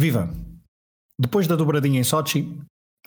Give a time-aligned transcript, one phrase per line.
[0.00, 0.32] Viva!
[1.18, 2.56] Depois da dobradinha em Sochi,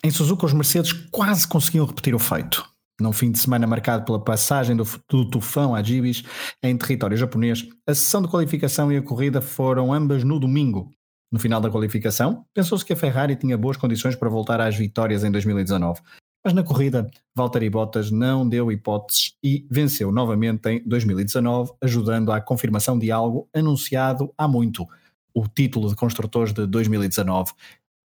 [0.04, 2.68] em Suzuka os Mercedes quase conseguiam repetir o feito.
[3.00, 6.22] Num fim de semana marcado pela passagem do, do tufão a Jibis
[6.62, 10.92] em território japonês, a sessão de qualificação e a corrida foram ambas no domingo.
[11.32, 15.24] No final da qualificação, pensou-se que a Ferrari tinha boas condições para voltar às vitórias
[15.24, 16.02] em 2019.
[16.44, 22.42] Mas na corrida, Valtteri Bottas não deu hipóteses e venceu novamente em 2019, ajudando à
[22.42, 24.86] confirmação de algo anunciado há muito–
[25.34, 27.52] o título de construtores de 2019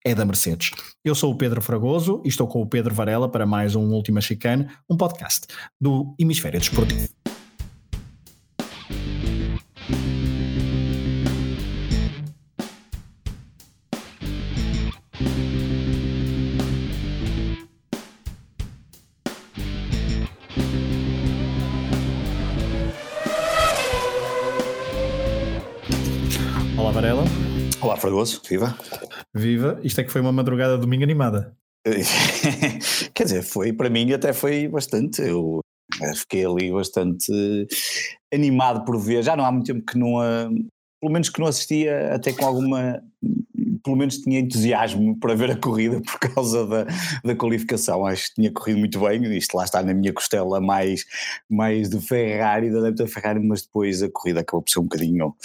[0.04, 0.71] é da Mercedes.
[1.04, 4.21] Eu sou o Pedro Fragoso e estou com o Pedro Varela para mais um Última
[4.21, 5.46] Chicane, um podcast
[5.81, 7.08] do Hemisfério Desportivo.
[28.02, 28.76] Fragoso, viva.
[29.32, 31.56] Viva, isto é que foi uma madrugada de domingo animada.
[33.14, 35.22] Quer dizer, foi para mim até foi bastante.
[35.22, 35.61] Eu
[36.17, 37.31] fiquei ali bastante
[38.34, 39.22] animado por ver.
[39.22, 40.17] Já não há muito tempo que não.
[41.00, 43.00] Pelo menos que não assistia, até com alguma.
[43.84, 46.87] Pelo menos tinha entusiasmo para ver a corrida por causa da,
[47.25, 48.05] da qualificação.
[48.05, 49.22] Acho que tinha corrido muito bem.
[49.37, 51.05] Isto lá está na minha costela mais,
[51.48, 55.37] mais de Ferrari, da adepta Ferrari, mas depois a corrida acabou por ser um bocadinho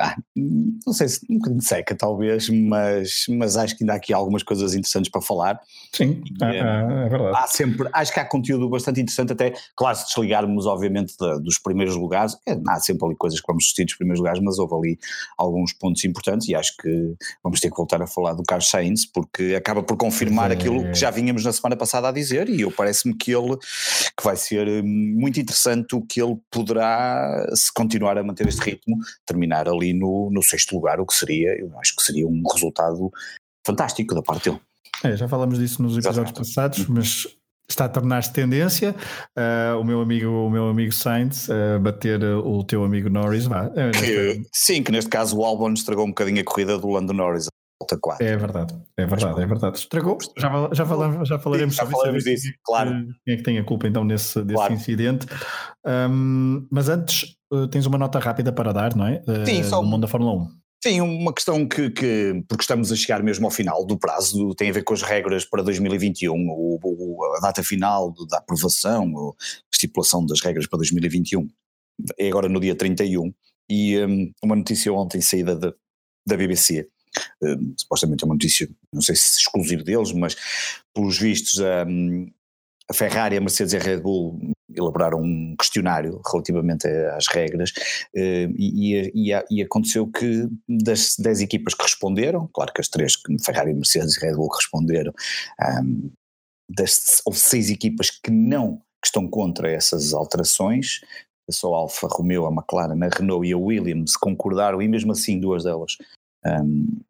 [0.00, 4.14] ah, não sei se um bocadinho seca talvez, mas, mas acho que ainda há aqui
[4.14, 5.60] algumas coisas interessantes para falar.
[5.92, 7.36] Sim, e, é, é, verdade.
[7.36, 11.96] Há sempre, acho que há conteúdo bastante interessante até, claro, se desligarmos obviamente dos primeiros
[11.96, 14.98] lugares, é, há sempre ali coisas que vamos discutir dos primeiros lugares, mas houve ali
[15.36, 17.14] alguns pontos importantes e acho que
[17.44, 20.54] vamos ter que voltar a falar do Carlos Sainz, porque acaba por confirmar é.
[20.54, 23.56] aquilo que já vínhamos na semana passada a dizer e eu parece-me que ele,
[24.16, 28.62] que vai ser hum, muito interessante o que ele poderá, se continuar a manter este
[28.62, 32.42] ritmo, terminar ali no, no sexto lugar, o que seria, eu acho que seria um
[32.52, 33.10] resultado
[33.66, 34.60] fantástico da parte dele.
[35.04, 36.54] É, já falamos disso nos episódios Exatamente.
[36.54, 37.26] passados, mas
[37.68, 38.94] está a tornar-se tendência.
[39.36, 43.70] Uh, o meu amigo, o meu amigo Sainz, uh, bater o teu amigo Norris, vá.
[43.74, 47.12] É, que, sim, que neste caso o Albon estragou um bocadinho a corrida do Lando
[47.12, 47.46] Norris.
[47.80, 48.26] Volta 4.
[48.26, 49.78] É verdade, é verdade, é verdade.
[49.78, 50.18] Estragou.
[50.36, 52.90] Já, já, falamos, já falaremos sim, já isso, disso, claro.
[53.24, 54.74] Quem é que tem a culpa então nesse, desse claro.
[54.74, 55.26] incidente.
[55.86, 57.34] Um, mas antes,
[57.70, 59.22] tens uma nota rápida para dar, não é?
[59.44, 59.80] Sim, só.
[59.80, 60.60] Do mundo da Fórmula 1.
[60.82, 64.70] Sim, uma questão que, que, porque estamos a chegar mesmo ao final do prazo, tem
[64.70, 69.34] a ver com as regras para 2021, o, o, a data final da aprovação, a
[69.70, 71.46] estipulação das regras para 2021,
[72.18, 73.30] é agora no dia 31,
[73.68, 75.70] e um, uma notícia ontem saída de,
[76.26, 76.88] da BBC,
[77.42, 80.34] um, supostamente é uma notícia, não sei se exclusivo deles, mas
[80.94, 82.26] pelos vistos um,
[82.88, 84.40] a Ferrari, a Mercedes e a Red Bull
[84.76, 87.72] elaboraram um questionário relativamente às regras
[88.14, 93.14] eh, e, e, e, aconteceu que das 10 equipas que responderam, claro que as três,
[93.44, 95.12] Ferrari, Mercedes e Red Bull responderam,
[95.82, 96.10] um,
[96.68, 101.00] das, houve seis equipas que não que estão contra essas alterações,
[101.50, 105.40] só a Alfa Romeo, a McLaren, a Renault e a Williams concordaram e mesmo assim
[105.40, 105.96] duas delas
[106.46, 107.00] um,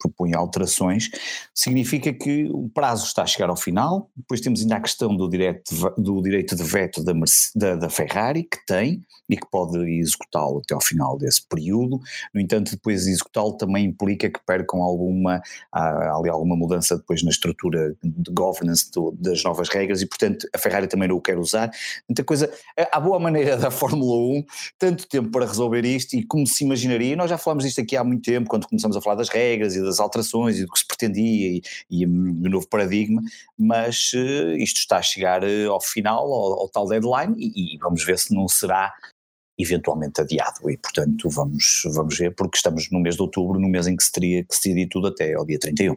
[0.00, 1.10] propõe alterações,
[1.54, 5.28] significa que o prazo está a chegar ao final, depois temos ainda a questão do
[5.28, 7.12] direito de, do direito de veto da,
[7.54, 12.00] da, da Ferrari, que tem e que pode executá-lo até ao final desse período,
[12.34, 15.40] no entanto depois executá-lo também implica que percam alguma,
[15.72, 20.48] há, ali alguma mudança depois na estrutura de governance do, das novas regras e portanto
[20.52, 21.70] a Ferrari também não o quer usar,
[22.08, 22.50] muita coisa,
[22.90, 24.44] a boa maneira da Fórmula 1,
[24.78, 28.02] tanto tempo para resolver isto e como se imaginaria, nós já falamos disto aqui há
[28.02, 30.86] muito tempo, quando começamos a falar das regras e das alterações e do que se
[30.86, 33.22] pretendia e, e do novo paradigma,
[33.58, 37.78] mas uh, isto está a chegar uh, ao final, ao, ao tal deadline, e, e,
[37.78, 38.92] vamos ver se não será
[39.58, 40.70] eventualmente adiado.
[40.70, 44.04] E, portanto, vamos, vamos ver, porque estamos no mês de outubro, no mês em que
[44.04, 45.96] se teria que decidir tudo até ao dia 31.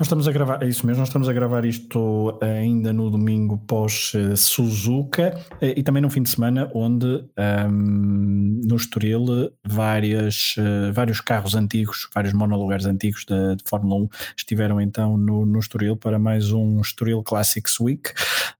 [0.00, 3.58] Nós estamos a gravar, é isso mesmo, nós estamos a gravar isto ainda no domingo
[3.58, 10.54] pós-Suzuka eh, e também no fim de semana, onde um, ehm, no Estoril várias,
[10.94, 14.08] vários carros antigos, vários monolugares antigos de Fórmula 1
[14.38, 18.10] estiveram então no, no Estoril para mais um Estoril Classics Week.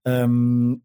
[0.05, 0.81] Um, ehm,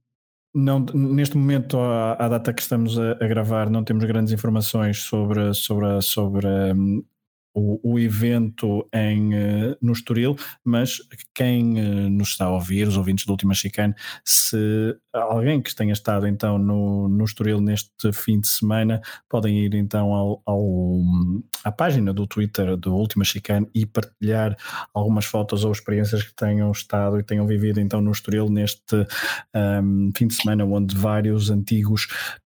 [0.55, 5.03] não, neste momento, à, à, data que estamos a, a, gravar, não temos grandes informações
[5.03, 7.05] sobre, sobre, sobre um,
[7.57, 10.99] o, o evento em, uh, no Estoril, mas
[11.35, 15.95] quem uh, nos está a ouvir, os ouvintes do Última Chicane, se alguém que tenha
[15.95, 21.01] estado então no, no Estoril neste fim de semana, podem ir então ao, ao,
[21.65, 24.55] à página do Twitter do Última Chicane e partilhar
[24.93, 29.07] algumas fotos ou experiências que tenham estado e tenham vivido então no Estoril neste
[29.55, 32.07] um, fim de semana, onde vários antigos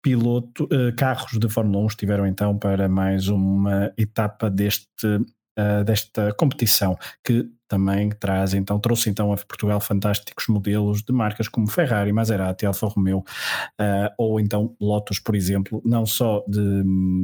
[0.06, 6.34] piloto, uh, carros de Fórmula 1 estiveram então para mais uma etapa deste uh, desta
[6.34, 12.14] competição que também traz então trouxe então a Portugal fantásticos modelos de marcas como Ferrari,
[12.14, 16.84] Maserati, Alfa Romeo uh, ou então Lotus, por exemplo, não só de,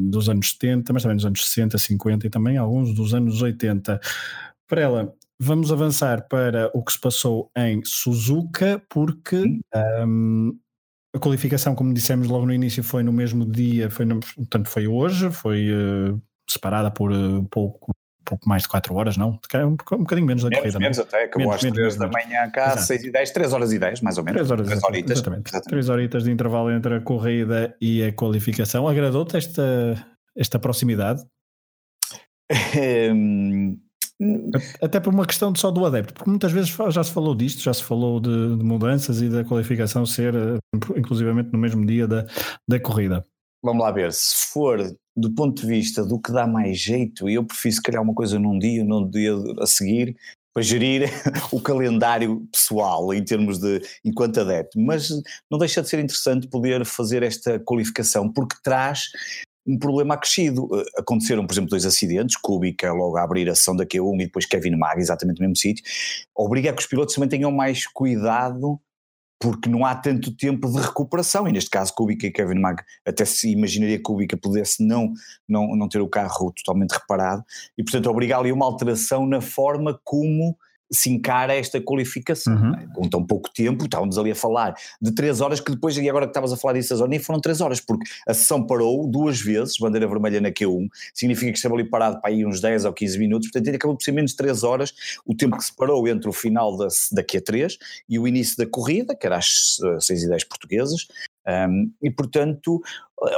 [0.10, 4.00] dos anos 70, mas também dos anos 60, 50 e também alguns dos anos 80.
[4.68, 9.60] Para ela, vamos avançar para o que se passou em Suzuka, porque
[10.06, 10.58] um,
[11.14, 14.88] a qualificação, como dissemos logo no início, foi no mesmo dia, foi no, portanto foi
[14.88, 16.22] hoje, foi uh,
[16.52, 17.92] separada por uh, pouco
[18.24, 19.40] pouco mais de 4 horas, não?
[19.54, 20.80] Um, um bocadinho menos da menos, corrida.
[20.80, 21.06] Menos não?
[21.06, 24.02] até, acabou menos, às 3 da manhã cá, 6 e 10, 3 horas e 10,
[24.02, 24.48] mais ou menos.
[24.48, 25.12] 3 horas 3 horitas.
[25.12, 25.50] Exatamente.
[25.50, 25.70] exatamente.
[25.70, 28.88] 3 horitas de intervalo entre a corrida e a qualificação.
[28.88, 31.24] Agradou-te esta, esta proximidade?
[34.82, 37.74] Até por uma questão só do adepto, porque muitas vezes já se falou disto, já
[37.74, 40.60] se falou de, de mudanças e da qualificação ser eh,
[40.96, 42.28] inclusivamente no mesmo dia da,
[42.70, 43.26] da corrida.
[43.64, 44.80] Vamos lá ver, se for
[45.16, 48.40] do ponto de vista do que dá mais jeito, eu prefiro se calhar uma coisa
[48.40, 50.16] num dia, num dia a seguir,
[50.54, 51.10] para gerir
[51.52, 55.10] o calendário pessoal em termos de enquanto adepto, mas
[55.50, 59.10] não deixa de ser interessante poder fazer esta qualificação porque traz
[59.66, 60.68] um problema acrescido.
[60.74, 64.26] Eh, aconteceram, por exemplo, dois acidentes, Kubica logo a abrir a sessão da Q1 e
[64.26, 65.84] depois Kevin Mag, exatamente no mesmo sítio,
[66.36, 68.80] obriga a que os pilotos também tenham mais cuidado
[69.42, 73.26] porque não há tanto tempo de recuperação, e neste caso Kubica e Kevin Mag, até
[73.26, 75.12] se imaginaria que Kubica pudesse não,
[75.50, 77.44] não, não ter o carro totalmente reparado,
[77.78, 80.56] e portanto obriga ali uma alteração na forma como
[80.92, 82.54] se encara esta qualificação.
[82.54, 82.72] Uhum.
[82.72, 82.88] Né?
[82.94, 86.26] Com tão pouco tempo, estávamos ali a falar de três horas, que depois, e agora
[86.26, 89.78] que estavas a falar disso, nem foram três horas, porque a sessão parou duas vezes,
[89.80, 93.20] bandeira vermelha na Q1, significa que esteve ali parado para aí uns 10 ou 15
[93.20, 94.94] minutos, portanto ele acabou por ser menos de três horas
[95.26, 97.78] o tempo que separou entre o final da, da Q3
[98.10, 101.08] e o início da corrida, que era às 6 e 10 portuguesas,
[101.48, 102.82] um, e portanto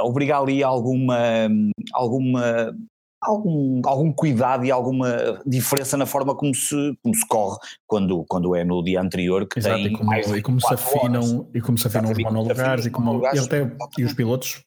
[0.02, 1.50] obrigar ali alguma,
[1.94, 2.74] alguma
[3.24, 8.56] algum, algum cuidado e alguma diferença na forma como se, como se corre quando, quando
[8.56, 11.62] é no dia anterior que Exato, tem e como, mais e como se afinam e
[11.62, 14.64] como se afinam os monolugares e como e, até, e os pilotos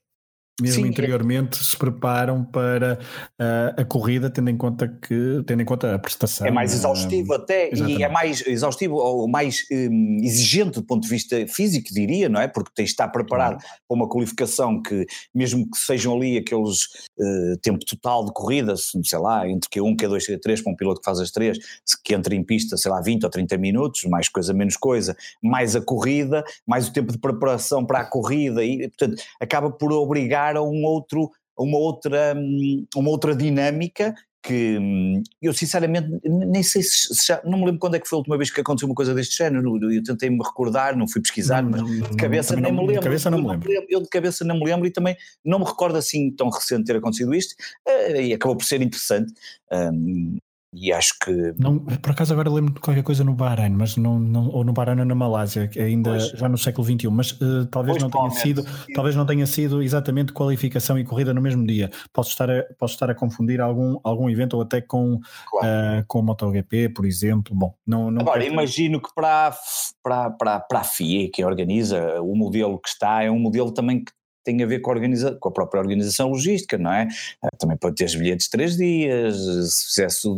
[0.60, 1.62] mesmo Sim, é interiormente é.
[1.62, 2.98] se preparam para
[3.38, 6.46] uh, a corrida, tendo em conta que tendo em conta a prestação.
[6.46, 8.00] É mais exaustivo uh, até exatamente.
[8.00, 12.40] e é mais exaustivo ou mais um, exigente do ponto de vista físico, diria, não
[12.40, 12.48] é?
[12.48, 16.84] Porque tens de estar preparado para uma qualificação que, mesmo que sejam ali aqueles
[17.18, 21.04] uh, tempo total de corrida, sei lá, entre Q1, Q2, Q3, para um piloto que
[21.04, 21.58] faz as três,
[22.02, 25.76] que entra em pista, sei lá, 20 ou 30 minutos, mais coisa, menos coisa, mais
[25.76, 30.45] a corrida, mais o tempo de preparação para a corrida, e portanto acaba por obrigar
[30.54, 34.14] a um outro, uma outra, hum, uma outra dinâmica
[34.46, 38.16] que hum, eu sinceramente nem sei se já, não me lembro quando é que foi
[38.16, 41.20] a última vez que aconteceu uma coisa deste género, eu tentei me recordar, não fui
[41.20, 42.94] pesquisar, não, mas não, de cabeça nem me lembro.
[42.94, 43.68] De cabeça não me lembro.
[43.88, 46.96] Eu de cabeça não me lembro e também não me recordo assim tão recente ter
[46.96, 47.56] acontecido isto,
[47.88, 49.32] eh, e acabou por ser interessante.
[49.72, 50.38] Um,
[50.72, 51.54] e acho que.
[51.58, 54.72] Não, por acaso agora lembro de qualquer coisa no Bahrein, mas não, não, ou no
[54.72, 56.30] Bahrein ou na Malásia, ainda pois.
[56.30, 58.64] já no século XXI, mas uh, talvez pois não tenha sido,
[58.94, 61.90] talvez não tenha sido exatamente qualificação e corrida no mesmo dia.
[62.12, 65.20] Posso estar a, posso estar a confundir algum, algum evento ou até com,
[65.50, 65.66] claro.
[65.66, 67.54] uh, com o MotoGP, por exemplo.
[67.54, 69.54] Bom, não, não Agora, imagino que para,
[70.02, 74.04] para, para, para a FIA, que organiza, o modelo que está é um modelo também
[74.04, 74.12] que
[74.46, 77.08] tem a ver com a, organiza com a própria organização logística, não é?
[77.42, 80.28] Ah, também pode ter os bilhetes três dias, se fizesse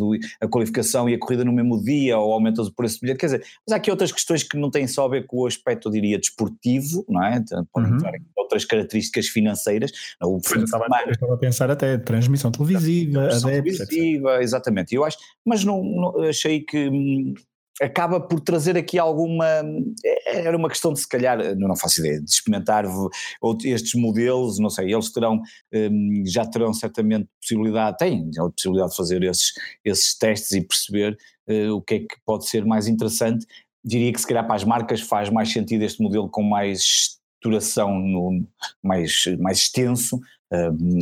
[0.40, 3.26] a qualificação e a corrida no mesmo dia, ou aumentas o preço do bilhete, quer
[3.26, 5.88] dizer, mas há aqui outras questões que não têm só a ver com o aspecto,
[5.88, 7.36] eu diria, desportivo, não é?
[7.36, 7.98] Então, podem uhum.
[8.36, 9.92] outras características financeiras.
[10.22, 15.18] O eu, estava, eu estava a pensar até transmissão televisiva, transmissão televisiva, exatamente, eu acho,
[15.44, 17.34] mas não, não achei que hum,
[17.80, 19.46] acaba por trazer aqui alguma.
[20.26, 22.84] Era uma questão de, se calhar, não faço ideia, de experimentar
[23.64, 25.40] estes modelos, não sei, eles terão,
[25.72, 29.52] hum, já terão certamente possibilidade, têm a possibilidade de fazer esses,
[29.84, 31.16] esses testes e perceber
[31.48, 33.46] uh, o que é que pode ser mais interessante.
[33.84, 38.44] Diria que, se calhar, para as marcas faz mais sentido este modelo com mais duração
[38.82, 40.18] mais, mais extenso,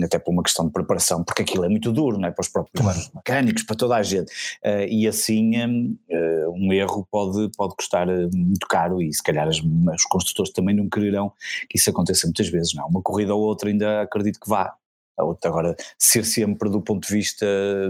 [0.04, 2.32] até por uma questão de preparação, porque aquilo é muito duro, não é?
[2.32, 2.98] Para os próprios claro.
[3.14, 4.30] mecânicos, para toda a gente.
[4.64, 9.46] Uh, e assim um, uh, um, erro pode, pode custar muito caro e se calhar
[9.46, 11.32] as, os construtores também não quererão
[11.68, 12.84] que isso aconteça muitas vezes, não.
[12.84, 12.86] É?
[12.86, 14.74] Uma corrida ou outra ainda acredito que vá
[15.16, 15.50] a outra.
[15.50, 17.46] Agora, ser sempre do ponto de vista,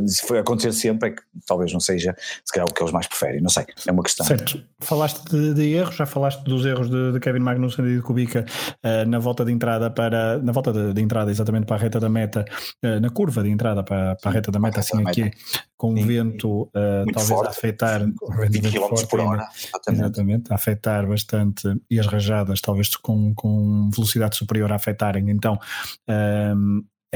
[0.07, 2.15] se foi acontecer sempre, é que talvez não seja,
[2.45, 4.25] se calhar, o que eles mais preferem, não sei, é uma questão.
[4.25, 8.03] Certo, falaste de, de erros, já falaste dos erros de, de Kevin Magnussen e de
[8.03, 8.45] Kubica
[8.85, 11.99] uh, na volta de entrada para, na volta de, de, entrada exatamente para a reta
[11.99, 12.45] da meta,
[12.85, 15.31] uh, na curva de entrada para, para a reta da meta, assim aqui,
[15.77, 16.71] com o vento uh,
[17.13, 20.01] talvez forte, a afetar, 20 km por hora, exatamente.
[20.01, 25.59] exatamente, a afetar bastante, e as rajadas talvez com, com velocidade superior a afetarem, então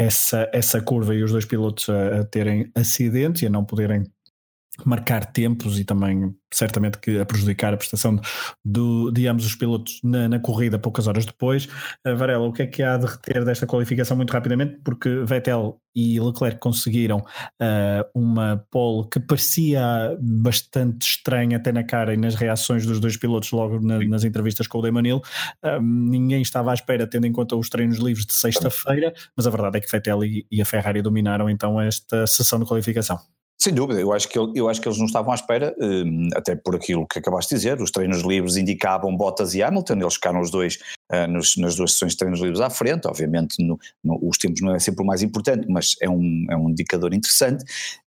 [0.00, 4.04] essa, essa curva e os dois pilotos a, a terem acidentes e a não poderem
[4.84, 8.20] marcar tempos e também certamente que a prejudicar a prestação
[8.64, 11.66] do, de ambos os pilotos na, na, corrida poucas horas depois.
[12.06, 14.80] Uh, Varela, o que é que há de reter desta qualificação muito rapidamente?
[14.84, 22.14] Porque Vettel e Leclerc conseguiram uh, uma pole que parecia bastante estranha até na cara
[22.14, 25.18] e nas reações dos dois pilotos logo na, nas entrevistas com o Demanil.
[25.18, 29.46] Uh, ah, ninguém estava à espera, tendo em conta os treinos livres de sexta-feira, mas
[29.46, 33.18] a verdade é que Vettel e, e a Ferrari dominaram então esta sessão de qualificação.
[33.62, 36.56] Sem dúvida, eu acho, que, eu acho que eles não estavam à espera, hum, até
[36.56, 40.40] por aquilo que acabaste de dizer, os treinos livres indicavam Bottas e Hamilton, eles ficaram
[40.40, 40.78] os dois
[41.12, 44.62] uh, nos, nas duas sessões de treinos livres à frente, obviamente no, no, os tempos
[44.62, 47.62] não é sempre o mais importante, mas é um, é um indicador interessante,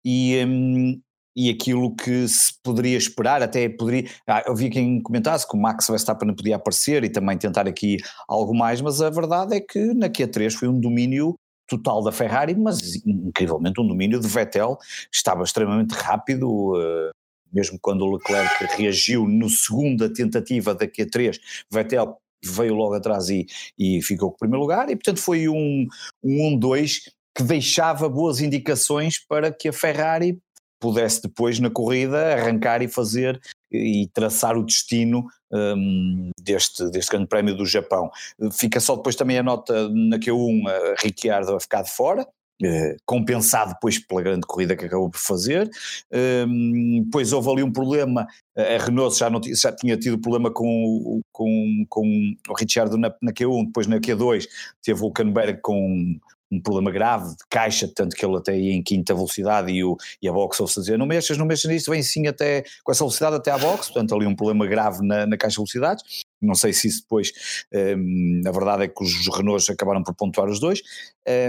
[0.06, 1.02] e, um,
[1.36, 5.60] e aquilo que se poderia esperar, até poderia, ah, eu vi quem comentasse que o
[5.60, 9.96] Max Verstappen podia aparecer e também tentar aqui algo mais, mas a verdade é que
[9.96, 11.36] na Q3 foi um domínio
[11.70, 14.78] total da Ferrari, mas incrivelmente um domínio de Vettel,
[15.12, 17.12] estava extremamente rápido, uh,
[17.54, 21.40] mesmo quando o Leclerc reagiu no segunda tentativa da Q3,
[21.72, 23.46] Vettel veio logo atrás e,
[23.78, 25.88] e ficou com o primeiro lugar, e portanto foi um
[26.24, 30.40] 1-2 um, que deixava boas indicações para que a Ferrari
[30.80, 33.40] pudesse depois na corrida arrancar e fazer
[33.72, 38.10] e traçar o destino um, deste, deste grande prémio do Japão.
[38.52, 42.28] Fica só depois também a nota na Q1 a Ricciardo a ficar de fora,
[42.62, 45.70] Uh, compensado depois pela grande corrida que acabou por fazer.
[46.12, 51.22] Um, depois houve ali um problema, a Renault já, não, já tinha tido problema com,
[51.32, 54.46] com, com o Ricciardo na, na Q1, depois na Q2
[54.84, 56.20] teve o Canberg com
[56.52, 59.96] um problema grave de caixa, tanto que ele até ia em quinta velocidade e, o,
[60.22, 63.04] e a box ouve-se dizer não mexas, não mexas nisso, vem sim até com essa
[63.04, 66.04] velocidade até à box, portanto ali um problema grave na, na caixa de velocidades,
[66.42, 67.32] não sei se isso depois,
[67.74, 70.82] um, a verdade é que os Renaults acabaram por pontuar os dois,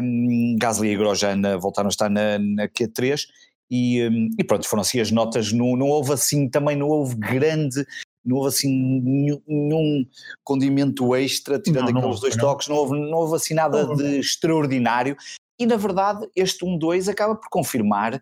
[0.02, 3.22] um, Gasly e Grosjean voltaram a estar na, na Q3
[3.70, 7.14] e, um, e, pronto, foram assim as notas, não, não houve assim, também não houve
[7.14, 7.86] grande
[8.24, 10.06] não houve assim nenhum, nenhum
[10.44, 12.44] condimento extra, tirando não, aqueles não, dois não.
[12.44, 15.16] toques, não houve, não houve assim nada de extraordinário.
[15.58, 18.20] E na verdade, este 1-2 acaba por confirmar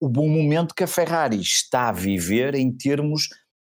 [0.00, 3.28] o bom momento que a Ferrari está a viver em termos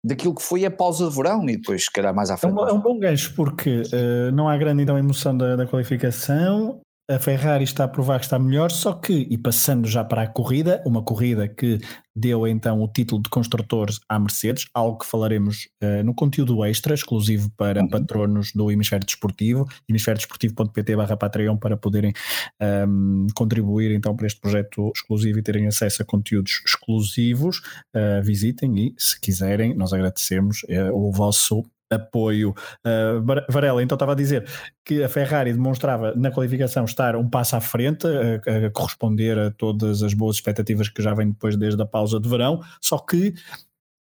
[0.05, 2.57] daquilo que foi a pausa de verão e depois, se calhar, mais à frente.
[2.57, 5.65] É um, é um bom gancho, porque uh, não há grande então, emoção da, da
[5.65, 10.21] qualificação a Ferrari está a provar que está melhor, só que, e passando já para
[10.21, 11.79] a corrida, uma corrida que
[12.15, 16.93] deu então o título de construtores à Mercedes, algo que falaremos uh, no conteúdo extra,
[16.93, 17.89] exclusivo para uhum.
[17.89, 22.13] patronos do Hemisfério Desportivo, hemisfériodesportivo.pt barra Patreon, para poderem
[22.61, 27.57] um, ehm, contribuir então para este projeto exclusivo e terem acesso a conteúdos exclusivos.
[27.93, 32.53] Uh, visitem e, se quiserem, nós agradecemos uh, o vosso apoio.
[32.85, 34.47] Uh, Varela, então estava a dizer
[34.85, 39.51] que a Ferrari demonstrava na qualificação estar um passo à frente, a, a, corresponder a
[39.51, 43.33] todas as boas expectativas que já vêm depois desde a pausa de verão, só que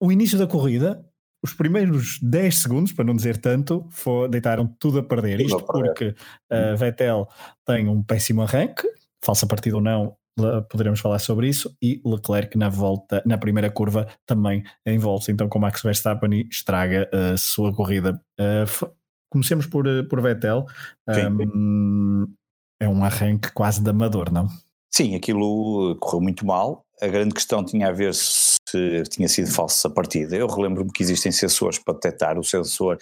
[0.01, 1.05] o início da corrida,
[1.43, 5.41] os primeiros 10 segundos, para não dizer tanto, foi, deitaram tudo a perder.
[5.41, 6.15] Isto porque
[6.53, 7.29] uh, Vettel
[7.65, 8.87] tem um péssimo arranque,
[9.23, 10.17] falsa partida ou não,
[10.71, 14.63] poderemos falar sobre isso, e Leclerc na volta, na primeira curva, também
[14.99, 18.21] volta, então com Max Verstappen estraga a sua corrida.
[18.41, 18.91] Uh,
[19.31, 20.65] comecemos por, eh, por Vettel,
[21.09, 22.27] um,
[22.81, 24.49] é um arranque quase de amador, não?
[24.91, 28.57] Sim, aquilo correu muito mal, a grande questão tinha a ver se
[29.11, 30.35] tinha sido falsa partida.
[30.35, 32.99] Eu relembro-me que existem sensores para detectar, o sensor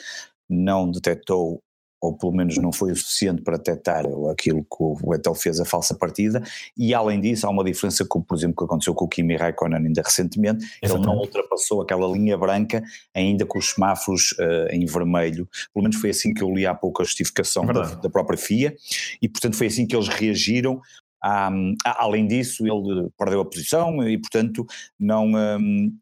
[0.49, 1.61] não detectou
[2.00, 5.65] ou pelo menos não foi o suficiente para detectar aquilo que o Vettel fez a
[5.65, 6.43] falsa partida,
[6.76, 9.87] e além disso há uma diferença com, por exemplo, que aconteceu com o Kimi Raikkonen
[9.87, 11.09] ainda recentemente, Exatamente.
[11.09, 12.83] ele não ultrapassou aquela linha branca
[13.15, 16.75] ainda com os semáforos uh, em vermelho, pelo menos foi assim que eu li há
[16.75, 18.76] pouco a justificação é da, da, própria FIA,
[19.21, 20.81] e portanto foi assim que eles reagiram
[21.26, 24.66] um, além disso, ele perdeu a posição e, portanto,
[24.99, 25.26] não.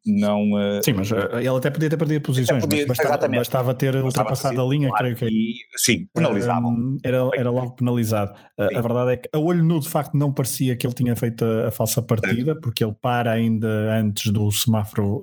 [0.05, 3.75] Não uh, Sim, mas uh, ele até podia ter perdido posições, podia, mas bastava, bastava
[3.75, 5.27] ter bastava ultrapassado a linha, claro, creio que.
[5.27, 6.99] E, sim, penalizavam.
[7.03, 8.33] Era, era logo penalizado.
[8.59, 11.17] Uh, a verdade é que a olho nu, de facto, não parecia que ele tinha
[11.17, 15.23] feito a, a falsa partida, porque ele para ainda antes do semáforo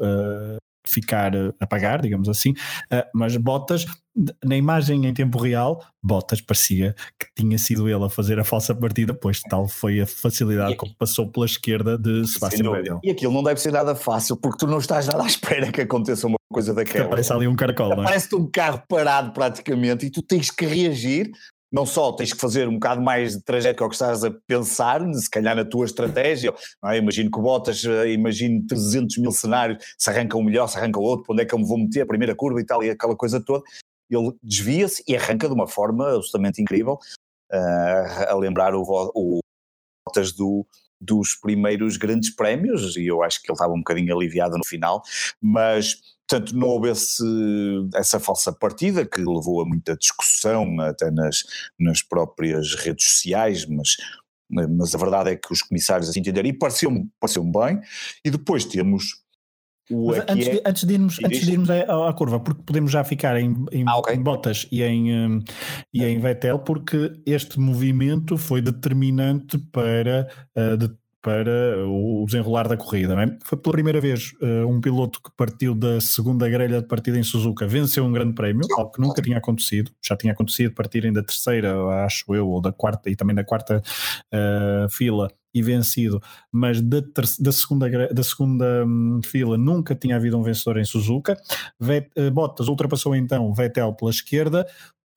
[0.86, 2.54] ficar a apagar, digamos assim,
[3.14, 3.86] mas Bottas
[4.44, 8.76] na imagem em tempo real, Bottas parecia que tinha sido ele a fazer a falsa
[8.76, 13.00] partida, pois tal foi a facilidade como passou pela esquerda de Sebastian Vettel.
[13.04, 15.82] E aquilo não deve ser nada fácil, porque tu não estás nada à espera que
[15.82, 17.08] aconteça uma coisa daquela.
[17.10, 18.04] Parece ali um caracol, é?
[18.04, 21.32] Parece-te um carro parado praticamente e tu tens que reagir.
[21.72, 25.30] Não só tens que fazer um bocado mais de trajeto que estás a pensar, se
[25.30, 26.54] calhar na tua estratégia,
[26.86, 26.98] é?
[26.98, 31.00] imagino que o Bottas, eh, imagino 300 mil cenários, se arranca um melhor, se arranca
[31.00, 32.84] o outro, para onde é que eu me vou meter, a primeira curva e tal,
[32.84, 33.64] e aquela coisa toda,
[34.10, 37.00] ele desvia-se e arranca de uma forma absolutamente incrível.
[37.54, 38.84] uh, a lembrar o,
[39.16, 39.40] o
[40.06, 40.66] Bottas do,
[41.00, 45.02] dos primeiros grandes prémios, e eu acho que ele estava um bocadinho aliviado no final,
[45.42, 45.96] mas
[46.32, 47.24] Portanto, não houve esse,
[47.94, 51.44] essa falsa partida que levou a muita discussão até nas,
[51.78, 53.98] nas próprias redes sociais, mas,
[54.50, 57.82] mas a verdade é que os comissários assim entenderam e pareceu-me pareceu bem.
[58.24, 59.22] E depois temos
[59.92, 62.92] o antes, é, de, antes, de irmos, antes de irmos à, à, curva, porque podemos
[62.92, 64.16] já ficar em, em, ah, okay.
[64.16, 65.40] em Bottas e em, um,
[65.94, 70.90] e em Vettel, porque este movimento foi determinante para uh, de,
[71.22, 73.14] para o desenrolar da corrida.
[73.22, 73.38] É?
[73.44, 77.24] Foi pela primeira vez uh, um piloto que partiu da segunda grelha de partida em
[77.24, 79.92] Suzuka venceu um grande prémio, algo que nunca tinha acontecido.
[80.04, 81.76] Já tinha acontecido partirem da terceira,
[82.06, 83.82] acho eu, ou da quarta e também da quarta
[84.34, 87.02] uh, fila e vencido, mas da,
[87.40, 91.36] da segunda, da segunda um, fila nunca tinha havido um vencedor em Suzuka.
[91.80, 94.66] Vet, uh, Bottas ultrapassou então Vettel pela esquerda,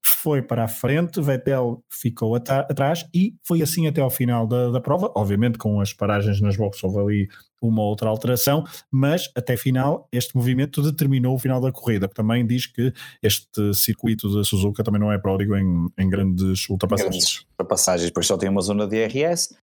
[0.07, 4.81] foi para a frente, Vettel ficou atrás e foi assim até ao final da, da
[4.81, 5.11] prova.
[5.15, 7.29] Obviamente, com as paragens nas boxes houve ali
[7.63, 12.47] uma outra alteração, mas até final este movimento determinou o final da corrida, que também
[12.47, 12.93] diz que
[13.23, 17.15] este circuito da Suzuka também não é pródigo em, em grandes ultrapassagens.
[17.15, 19.55] Grandes ultrapassagens, depois só tem uma zona de RS,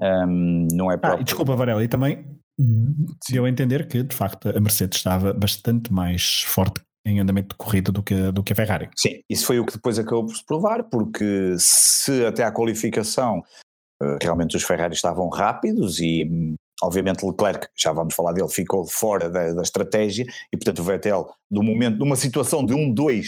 [0.00, 1.22] um, não é próprio.
[1.22, 2.24] Ah, desculpa, Varela, e também
[3.30, 7.56] deu a entender que de facto a Mercedes estava bastante mais forte em andamento de
[7.56, 8.90] corrida do que, do que a Ferrari.
[8.96, 13.42] Sim, isso foi o que depois acabou por se provar, porque se até à qualificação
[14.02, 19.28] eh, realmente os Ferrari estavam rápidos e obviamente Leclerc, já vamos falar dele, ficou fora
[19.28, 23.24] da, da estratégia e portanto o Vettel, do momento, numa situação de 1-2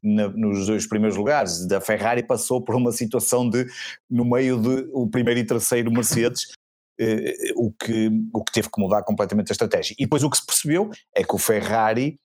[0.00, 3.66] nos dois primeiros lugares da Ferrari passou por uma situação de
[4.08, 6.52] no meio de o primeiro e terceiro Mercedes
[7.00, 10.36] eh, o, que, o que teve que mudar completamente a estratégia e depois o que
[10.36, 12.16] se percebeu é que o Ferrari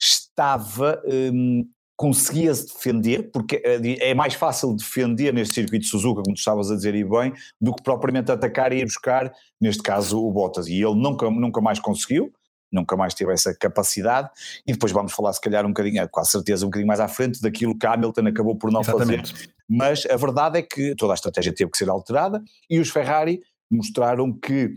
[0.00, 6.34] estava, um, conseguia-se defender, porque é, é mais fácil defender neste circuito de Suzuka, como
[6.34, 10.22] tu estavas a dizer e bem, do que propriamente atacar e ir buscar, neste caso,
[10.22, 10.68] o Bottas.
[10.68, 12.30] E ele nunca, nunca mais conseguiu,
[12.70, 14.28] nunca mais teve essa capacidade,
[14.66, 17.08] e depois vamos falar se calhar um bocadinho, com a certeza um bocadinho mais à
[17.08, 19.32] frente, daquilo que Hamilton acabou por não Exatamente.
[19.32, 19.50] fazer.
[19.68, 23.40] Mas a verdade é que toda a estratégia teve que ser alterada, e os Ferrari
[23.70, 24.70] mostraram que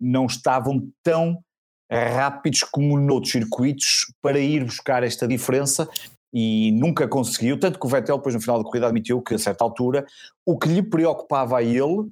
[0.00, 1.38] não estavam tão
[1.92, 5.88] rápidos como noutros circuitos para ir buscar esta diferença
[6.32, 9.38] e nunca conseguiu, tanto que o Vettel depois no final da corrida admitiu que a
[9.38, 10.06] certa altura
[10.46, 12.08] o que lhe preocupava a ele,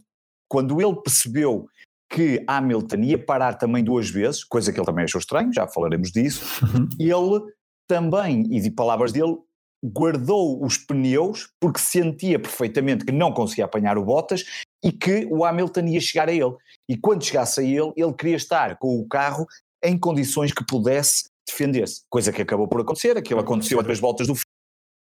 [0.48, 1.66] quando ele percebeu
[2.12, 6.10] que Hamilton ia parar também duas vezes, coisa que ele também achou estranho, já falaremos
[6.10, 6.88] disso, uhum.
[6.98, 7.52] ele
[7.88, 9.36] também, e de palavras dele,
[9.82, 14.44] guardou os pneus porque sentia perfeitamente que não conseguia apanhar o Bottas
[14.84, 16.54] e que o Hamilton ia chegar a ele.
[16.88, 19.46] E quando chegasse a ele, ele queria estar com o carro
[19.82, 22.02] em condições que pudesse defender-se.
[22.08, 24.42] Coisa que acabou por acontecer, aquilo aconteceu a três voltas do fim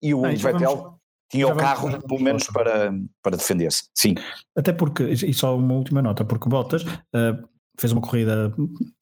[0.01, 0.93] e o ah, Vettel vamos,
[1.31, 3.85] tinha o carro, vamos, pelo menos, para, para defender-se.
[3.95, 4.15] Sim.
[4.55, 6.83] Até porque, e só uma última nota, porque Bottas.
[6.83, 7.47] Uh,
[7.79, 8.51] fez uma corrida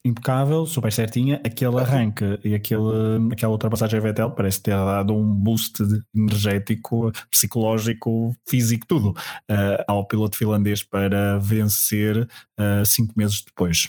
[0.03, 1.41] impecável, super certinha.
[1.45, 5.81] Aquele arranque e aquele, aquela ultrapassagem a Vettel parece ter dado um boost
[6.13, 12.27] energético, psicológico, físico, tudo uh, ao piloto finlandês para vencer
[12.59, 13.87] uh, cinco meses depois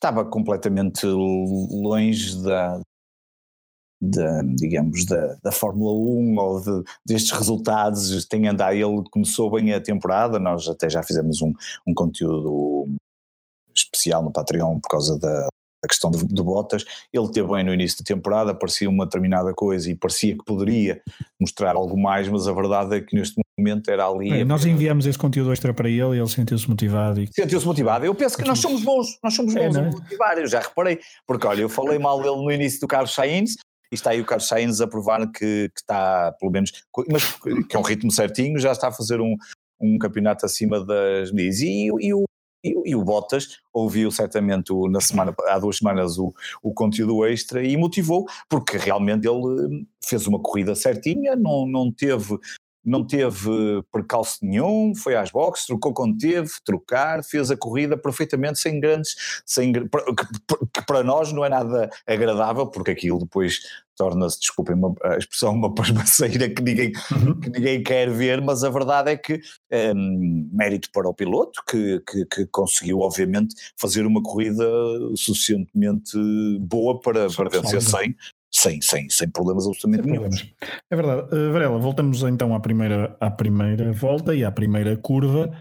[0.00, 2.80] estava completamente longe da,
[4.00, 9.74] da digamos, da, da Fórmula 1 ou de, destes resultados, tem andado, ele começou bem
[9.74, 11.52] a temporada, nós até já fizemos um,
[11.86, 12.86] um conteúdo
[13.74, 15.48] especial no Patreon por causa da,
[15.82, 19.52] a questão de, de Bottas, ele teve bem no início da temporada, parecia uma determinada
[19.54, 21.00] coisa e parecia que poderia
[21.40, 24.30] mostrar algo mais, mas a verdade é que neste momento era ali.
[24.30, 27.20] É, nós enviamos esse conteúdo extra para ele e ele sentiu-se motivado.
[27.20, 27.28] E...
[27.32, 28.04] Sentiu-se motivado.
[28.04, 30.60] Eu penso que nós somos bons, nós somos é, bons é, a motivar, eu já
[30.60, 33.54] reparei, porque olha, eu falei mal dele no início do Carlos Sainz,
[33.92, 36.70] e está aí o Carlos Sainz a provar que, que está, pelo menos,
[37.10, 37.24] mas
[37.68, 39.36] que é um ritmo certinho, já está a fazer um,
[39.80, 41.60] um campeonato acima das medidas.
[41.60, 42.24] E, e, o,
[42.62, 47.64] e, e, o Bottas ouviu certamente na semana, há duas semanas o, o conteúdo extra
[47.64, 52.38] e motivou, porque realmente ele hum, fez uma corrida certinha, não, não teve
[52.84, 53.50] não teve
[53.92, 59.42] percalço nenhum, foi às boxes, trocou quando teve, trocar, fez a corrida perfeitamente sem grandes,
[59.44, 59.80] sem, que,
[60.72, 63.60] que para nós não é nada agradável, porque aquilo depois
[64.00, 67.38] torna-se, desculpem a expressão, uma pasmaceira que ninguém, uhum.
[67.38, 69.38] que ninguém quer ver, mas a verdade é que
[69.94, 74.64] um, mérito para o piloto, que, que, que, conseguiu obviamente fazer uma corrida
[75.14, 76.16] suficientemente
[76.60, 78.16] boa para, para vencer sem,
[78.50, 80.30] sem, sem, sem problemas absolutamente sem nenhum.
[80.90, 81.34] É verdade.
[81.34, 85.52] Uh, Varela, voltamos então à primeira, à primeira volta e à primeira curva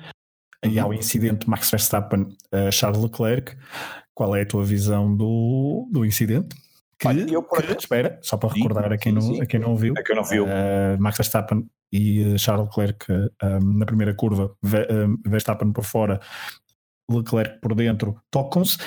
[0.63, 2.21] e ao incidente Max Verstappen
[2.53, 3.57] uh, Charles Leclerc.
[4.13, 6.55] Qual é a tua visão do, do incidente?
[6.99, 9.75] Que, Olha, eu, que, espera, só para recordar sim, a, quem não, a quem não
[9.75, 10.43] viu, a quem não viu.
[10.43, 14.53] Uh, Max Verstappen e Charles Leclerc um, na primeira curva,
[15.25, 16.19] Verstappen por fora,
[17.09, 18.77] Leclerc por dentro tocam-se,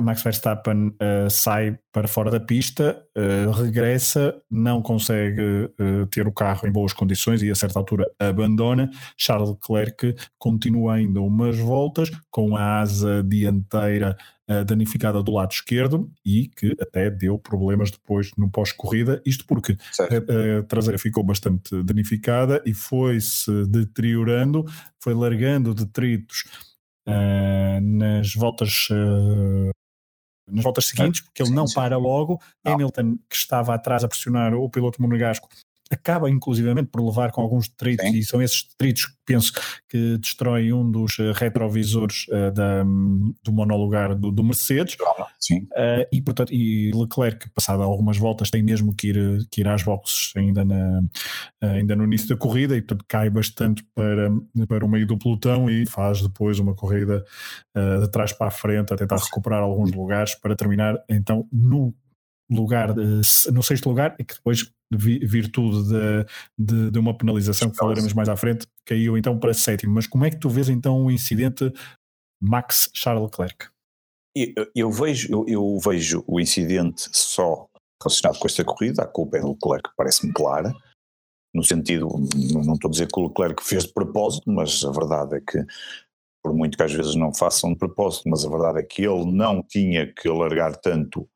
[0.00, 6.32] Max Verstappen uh, sai para fora da pista, uh, regressa, não consegue uh, ter o
[6.32, 8.90] carro em boas condições e a certa altura abandona.
[9.16, 14.16] Charles Leclerc continua ainda umas voltas com a asa dianteira
[14.66, 19.22] danificada do lado esquerdo e que até deu problemas depois no pós-corrida.
[19.24, 24.64] Isto porque a, a, traseira ficou bastante danificada e foi-se deteriorando,
[24.98, 26.42] foi largando detritos
[27.10, 29.70] uh, nas voltas uh,
[30.50, 32.40] nas voltas seguintes, porque ele não para logo.
[32.64, 35.48] Hamilton, que estava atrás a pressionar o piloto monegasco,
[35.90, 38.16] acaba inclusivamente por levar com alguns detritos, Sim.
[38.16, 39.52] e são esses detritos que penso
[39.88, 42.82] que destroem um dos eh, retrovisores uh, da,
[43.42, 44.96] do monolugar do, do Mercedes.
[45.38, 45.68] Sim.
[45.72, 49.82] Uh, e, portanto, e Leclerc, passado algumas voltas, tem mesmo que ir, que ir às
[49.82, 51.02] boxes ainda, na,
[51.60, 54.30] ainda no início da corrida e, portanto, cai bastante para,
[54.68, 57.24] para o meio do pelotão e faz depois uma corrida
[57.76, 61.94] uh, de trás para a frente a tentar recuperar alguns lugares para terminar então no
[62.50, 66.26] lugar, no sexto lugar, e que depois, virtude de,
[66.58, 69.94] de, de uma penalização que falaremos mais à frente, caiu então para sétimo.
[69.94, 71.72] Mas como é que tu vês então o incidente
[72.42, 73.68] Max Charles Leclerc?
[74.34, 77.68] Eu, eu vejo, eu, eu, vejo o incidente só
[78.02, 80.72] relacionado com esta corrida, a culpa é do Leclerc, parece-me clara,
[81.52, 82.08] no sentido,
[82.52, 85.40] não, não estou a dizer que o Leclerc fez de propósito, mas a verdade é
[85.40, 85.58] que,
[86.42, 89.30] por muito que às vezes não façam de propósito, mas a verdade é que ele
[89.32, 91.28] não tinha que alargar tanto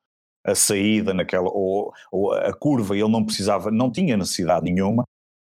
[0.44, 5.04] a saída naquela, ou, ou, a curva, ele não precisava, não tinha necessidade nenhuma,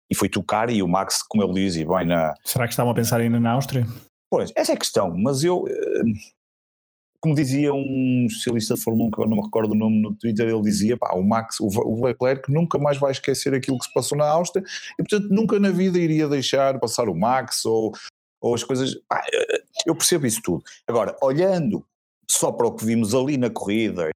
[0.10, 2.34] e foi tocar, e o Max, como ele diz, e bem na...
[2.44, 3.86] Será que estavam a pensar ainda na Áustria?
[4.30, 6.04] Pois, essa é a questão, mas eu, eh,
[7.20, 10.16] como dizia um especialista de Fórmula 1, que eu não me recordo o nome no
[10.16, 13.94] Twitter, ele dizia, pá, o Max, o Leclerc nunca mais vai esquecer aquilo que se
[13.94, 17.92] passou na Áustria, e portanto nunca na vida iria deixar passar o Max, ou,
[18.42, 20.64] ou as coisas, pá, eh, eu percebo isso tudo.
[20.88, 21.86] Agora, olhando
[22.30, 24.10] só para o que vimos ali na corrida,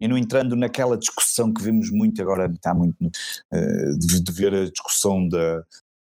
[0.00, 4.54] e não entrando naquela discussão que vemos muito agora, está muito uh, de, de, ver
[4.54, 5.62] a discussão da,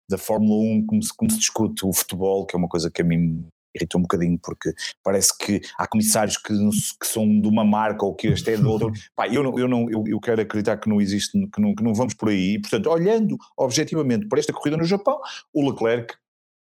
[0.08, 3.02] da Fórmula 1, como se, como se discute o futebol, que é uma coisa que
[3.02, 6.52] a mim irritou um bocadinho, porque parece que há comissários que,
[7.00, 8.88] que são de uma marca ou que este é de outra.
[9.16, 11.82] Pá, eu, não, eu, não, eu, eu, quero acreditar que não existe, que não, que
[11.82, 12.54] não vamos por aí.
[12.54, 15.18] E, portanto, olhando objetivamente para esta corrida no Japão,
[15.52, 16.14] o Leclerc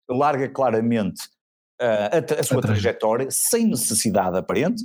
[0.09, 1.25] larga claramente
[1.81, 4.83] uh, a, a, sua trajetória sem necessidade aparente,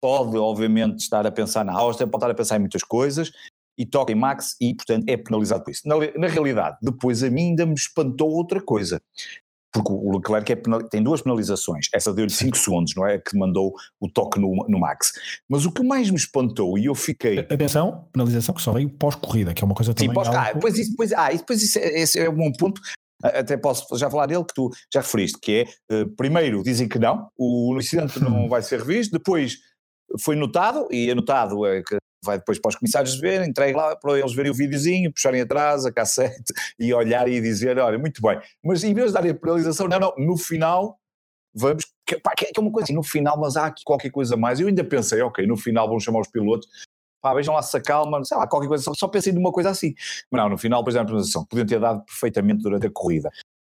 [0.00, 3.30] pode, obviamente, estar a pensar na Áustria, pode estar a pensar em muitas coisas,
[3.78, 5.82] e toca em Max e, portanto, é penalizado por isso.
[5.86, 9.00] Na, na realidade, depois a mim ainda me espantou outra coisa.
[9.72, 11.88] Porque o Leclerc é penal, tem duas penalizações.
[11.92, 13.18] Essa deu-lhe 5 segundos, não é?
[13.18, 15.12] Que mandou o toque no, no Max.
[15.46, 17.40] Mas o que mais me espantou, e eu fiquei.
[17.40, 20.08] Atenção, penalização que só veio pós-corrida, que é uma coisa também.
[20.08, 20.40] Sim, pós algo...
[20.40, 22.80] ah, depois isso, depois, ah, depois isso, esse é um bom ponto.
[23.22, 26.98] Até posso já falar dele, que tu já referiste, que é, uh, primeiro dizem que
[26.98, 29.58] não, o incidente não vai ser revisto, depois
[30.20, 33.94] foi notado, e é notado é que vai depois para os comissários verem, entregue lá
[33.96, 38.20] para eles verem o videozinho, puxarem atrás a cassete e olhar e dizer, olha, muito
[38.20, 40.98] bem, mas em vez de darem a penalização, não, não, no final
[41.54, 44.36] vamos, que, pá, que é uma coisa assim, no final, mas há aqui qualquer coisa
[44.36, 46.68] mais, eu ainda pensei, ok, no final vão chamar os pilotos,
[47.22, 49.94] pá, vejam lá se acalma, sei lá, qualquer coisa, só, só pensei numa coisa assim,
[50.30, 53.30] mas não, no final depois da penalização, podiam ter dado perfeitamente durante a corrida,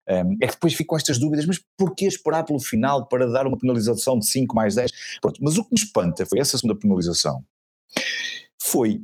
[0.10, 4.18] é que depois ficam estas dúvidas, mas porquê esperar pelo final para dar uma penalização
[4.18, 4.92] de 5 mais 10?
[5.22, 7.44] Pronto, mas o que me espanta foi essa segunda penalização.
[8.62, 9.04] Foi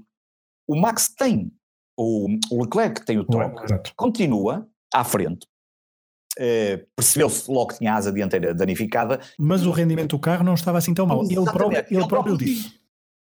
[0.67, 1.51] o Max tem,
[1.97, 5.47] o, Leclerc tem o toque, continua à frente,
[6.37, 9.21] Uh, percebeu-se logo que tinha a asa dianteira danificada.
[9.39, 11.23] Mas o rendimento do carro não estava assim tão mal.
[11.23, 12.73] Ele próprio, ele próprio disse.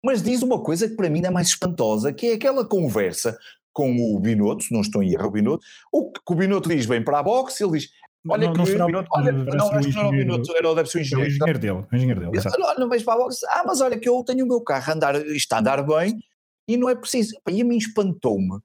[0.05, 3.35] Mas diz uma coisa que para mim é mais espantosa, que é aquela conversa
[3.73, 6.85] com o Binotto, se não estou em erro, o Binotto, o que o Binotto diz
[6.85, 7.89] bem para a boxe, ele diz,
[8.27, 10.57] Olha não, que não será o Binotto, olha, não, acho que não era o Binotto,
[10.57, 11.21] era, deve ser o engenheiro.
[11.21, 12.37] É o engenheiro dele, o engenheiro dele.
[12.37, 12.59] Exato.
[12.59, 14.91] Não, não vejo para a boxe, ah, mas olha que eu tenho o meu carro
[14.91, 16.19] a andar, está a andar bem
[16.67, 17.35] e não é preciso.
[17.49, 18.59] E a mim espantou-me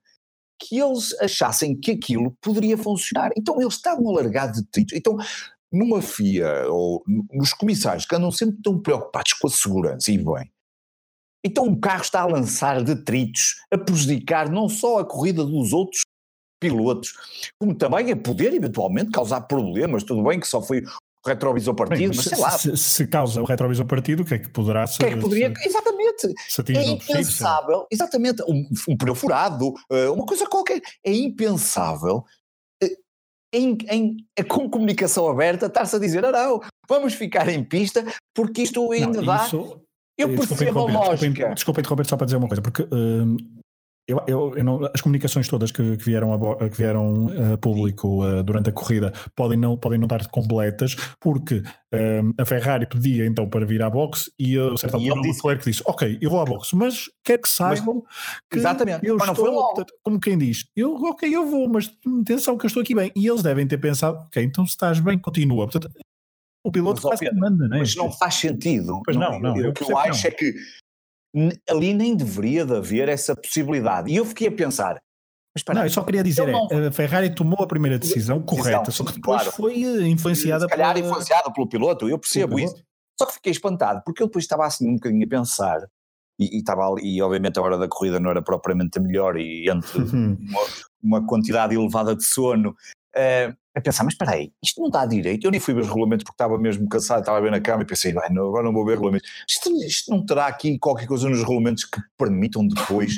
[0.59, 3.31] que eles achassem que aquilo poderia funcionar.
[3.37, 4.93] Então eles estavam alargados de títulos.
[4.93, 5.17] Então,
[5.71, 10.51] numa FIA ou nos comissários que andam sempre tão preocupados com a segurança, e bem,
[11.45, 16.01] então o carro está a lançar detritos, a prejudicar não só a corrida dos outros
[16.59, 17.13] pilotos,
[17.59, 20.03] como também a poder eventualmente causar problemas.
[20.03, 22.49] Tudo bem que só foi o retrovisor partido, bem, mas, mas sei lá.
[22.49, 25.03] Se, se, causa o retrovisor partido, o que é que poderá ser?
[25.03, 25.53] O que é que poderia.
[25.55, 26.33] Se, exatamente.
[26.49, 27.87] Se é impensável.
[27.91, 28.41] exatamente.
[28.47, 30.81] Um, um pneu furado, eh, uma coisa qualquer.
[31.03, 32.23] É impensável.
[32.81, 32.95] Eh,
[33.53, 38.03] em, em, com comunicação aberta, estar-se a dizer, não, não, vamos ficar em pista,
[38.33, 39.45] porque isto ainda não, dá.
[39.45, 39.84] Isso
[40.17, 41.53] Eu percebo a lógica.
[41.53, 43.37] Desculpa interromper só para dizer uma coisa, porque uh,
[44.07, 48.23] eu, eu, eu não, as comunicações todas que, que vieram a, que vieram a público
[48.23, 53.25] uh, durante a corrida podem não, podem não estar completas, porque um, a Ferrari pedia
[53.25, 56.39] então para vir à boxe e a certa altura o Leclerc disse: Ok, eu vou
[56.39, 60.65] à boxe, mas quer que saibam mas, que exatamente, eu estou, portanto, como quem diz,
[60.75, 63.11] eu, ok, eu vou, mas atenção que eu estou aqui bem.
[63.15, 65.67] E eles devem ter pensado: Ok, então se estás bem, continua.
[65.67, 65.89] Portanto,
[66.65, 67.79] o piloto mas, faz manda, não é?
[67.79, 68.99] Mas não faz sentido.
[69.05, 69.55] Pois não, não.
[69.55, 70.29] não o que eu acho não.
[70.29, 70.55] é que
[71.69, 74.11] ali nem deveria de haver essa possibilidade.
[74.11, 74.99] E eu fiquei a pensar.
[75.55, 76.67] Mas para, não, eu só queria dizer, não...
[76.71, 79.55] é, a Ferrari tomou a primeira decisão correta, só que depois claro.
[79.55, 81.07] foi eh, influenciada Se calhar pela...
[81.07, 82.75] influenciada pelo piloto, eu percebo isso.
[83.17, 85.79] Só que fiquei espantado, porque ele depois estava assim um bocadinho a pensar,
[86.37, 89.37] e, e, estava ali, e obviamente a hora da corrida não era propriamente a melhor,
[89.37, 90.61] e entre uma,
[91.01, 92.71] uma, quantidade elevada de sono,
[93.15, 95.87] uh, a pensar, mas espera aí, isto não dá direito, eu nem fui ver os
[95.87, 98.85] regulamentos porque estava mesmo cansado, estava bem na cama e pensei, bem, agora não vou
[98.85, 103.13] ver regulamentos, isto, isto, não terá aqui qualquer coisa nos regulamentos que permitam depois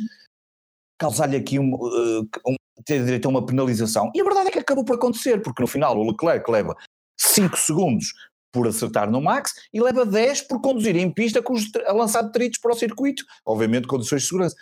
[1.00, 4.60] causar-lhe aqui um, uh, um, ter direito a uma penalização, e a verdade é que
[4.60, 6.76] acabou por acontecer, porque no final o Leclerc leva
[7.20, 8.14] 5 segundos
[8.52, 12.24] por acertar no Max e leva 10 por conduzir em pista com os, a lançar
[12.24, 14.56] detritos para o circuito, obviamente condições de segurança.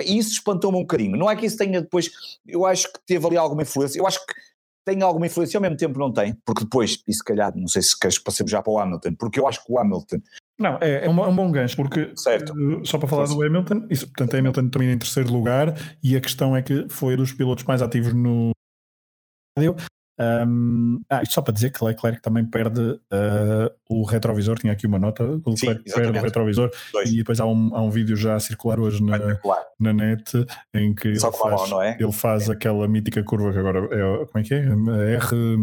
[0.00, 1.16] E isso espantou-me um bocadinho.
[1.16, 2.10] Não é que isso tenha depois,
[2.46, 4.34] eu acho que teve ali alguma influência, eu acho que
[4.84, 7.82] tem alguma influência, ao mesmo tempo não tem, porque depois, e se calhar, não sei
[7.82, 10.18] se queres passemos já para o Hamilton, porque eu acho que o Hamilton.
[10.58, 12.52] Não, é, é, um, é um bom gancho, porque certo.
[12.52, 16.20] Uh, só para falar do Hamilton, isso, portanto, Hamilton termina em terceiro lugar e a
[16.20, 18.52] questão é que foi dos pilotos mais ativos no
[20.18, 24.58] um, ah, isto só para dizer que Leclerc também perde uh, o retrovisor.
[24.58, 26.70] Tinha aqui uma nota: o Leclerc Sim, perde o retrovisor.
[26.92, 27.10] Dois.
[27.10, 29.18] E depois há um, há um vídeo já a circular hoje na,
[29.78, 31.96] na net em que só ele faz, mão, é?
[31.98, 32.52] ele faz é.
[32.52, 34.26] aquela mítica curva que agora é.
[34.26, 34.58] Como é que é?
[34.58, 35.56] R.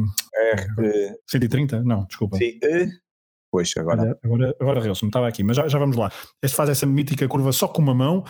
[0.53, 1.83] R 130?
[1.83, 2.37] Não, desculpa.
[2.37, 2.59] Sim.
[3.51, 4.17] Pois, agora.
[4.23, 6.09] Agora, agora Relson, estava aqui, mas já, já vamos lá.
[6.41, 8.23] Este faz essa mítica curva só com uma mão,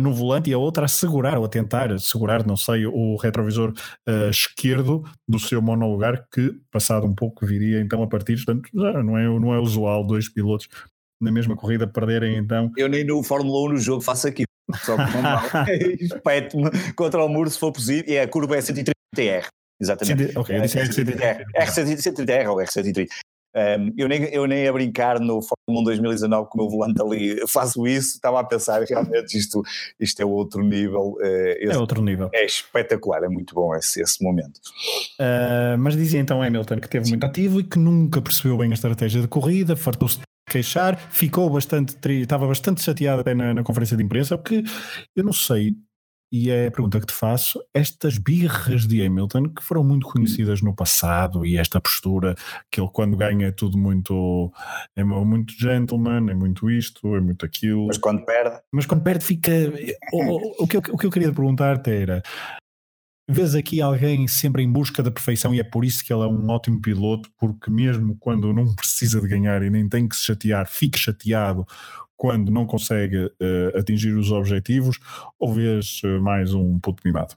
[0.00, 3.72] no volante e a outra a segurar ou a tentar segurar, não sei, o retrovisor
[4.08, 8.36] uh, esquerdo do seu monolugar que, passado um pouco, viria então a partir.
[8.36, 10.68] Portanto, já não é, não é usual dois pilotos
[11.20, 12.70] na mesma corrida perderem então.
[12.76, 14.46] Eu nem no Fórmula 1 no jogo faço aquilo.
[14.84, 15.66] Só que não
[16.00, 19.46] espeto-me contra o muro se for possível e a curva é 130R.
[19.80, 20.36] Exatamente.
[20.38, 21.44] Ok, eu disse R130R.
[21.54, 23.08] R130R ou R130.
[23.56, 27.00] Um, eu, nem, eu nem a brincar no Fórmula 1 2019 com o meu volante
[27.00, 29.62] ali faço isso, estava a pensar realmente isto,
[29.98, 31.16] isto é outro nível.
[31.18, 32.28] Uh, esse, é outro nível.
[32.34, 34.58] É espetacular, é muito bom esse, esse momento.
[35.18, 38.74] Uh, mas dizia então Hamilton que teve muito ativo e que nunca percebeu bem a
[38.74, 43.96] estratégia de corrida, fartou-se de queixar, ficou bastante, estava bastante chateado até na, na conferência
[43.96, 44.62] de imprensa, porque
[45.16, 45.74] eu não sei,
[46.30, 50.60] e é a pergunta que te faço: estas birras de Hamilton, que foram muito conhecidas
[50.60, 52.34] no passado, e esta postura
[52.70, 54.52] que ele, quando ganha, é tudo muito.
[54.96, 57.86] é muito gentleman, é muito isto, é muito aquilo.
[57.86, 58.60] Mas quando perde.
[58.72, 59.52] Mas quando perde, fica.
[60.12, 62.22] o, o, que, eu, o que eu queria perguntar-te era:
[63.28, 66.26] vês aqui alguém sempre em busca da perfeição, e é por isso que ele é
[66.26, 70.24] um ótimo piloto, porque mesmo quando não precisa de ganhar e nem tem que se
[70.24, 71.66] chatear, fique chateado
[72.16, 74.98] quando não consegue uh, atingir os objetivos,
[75.38, 77.34] ou vês uh, mais um puto mimado?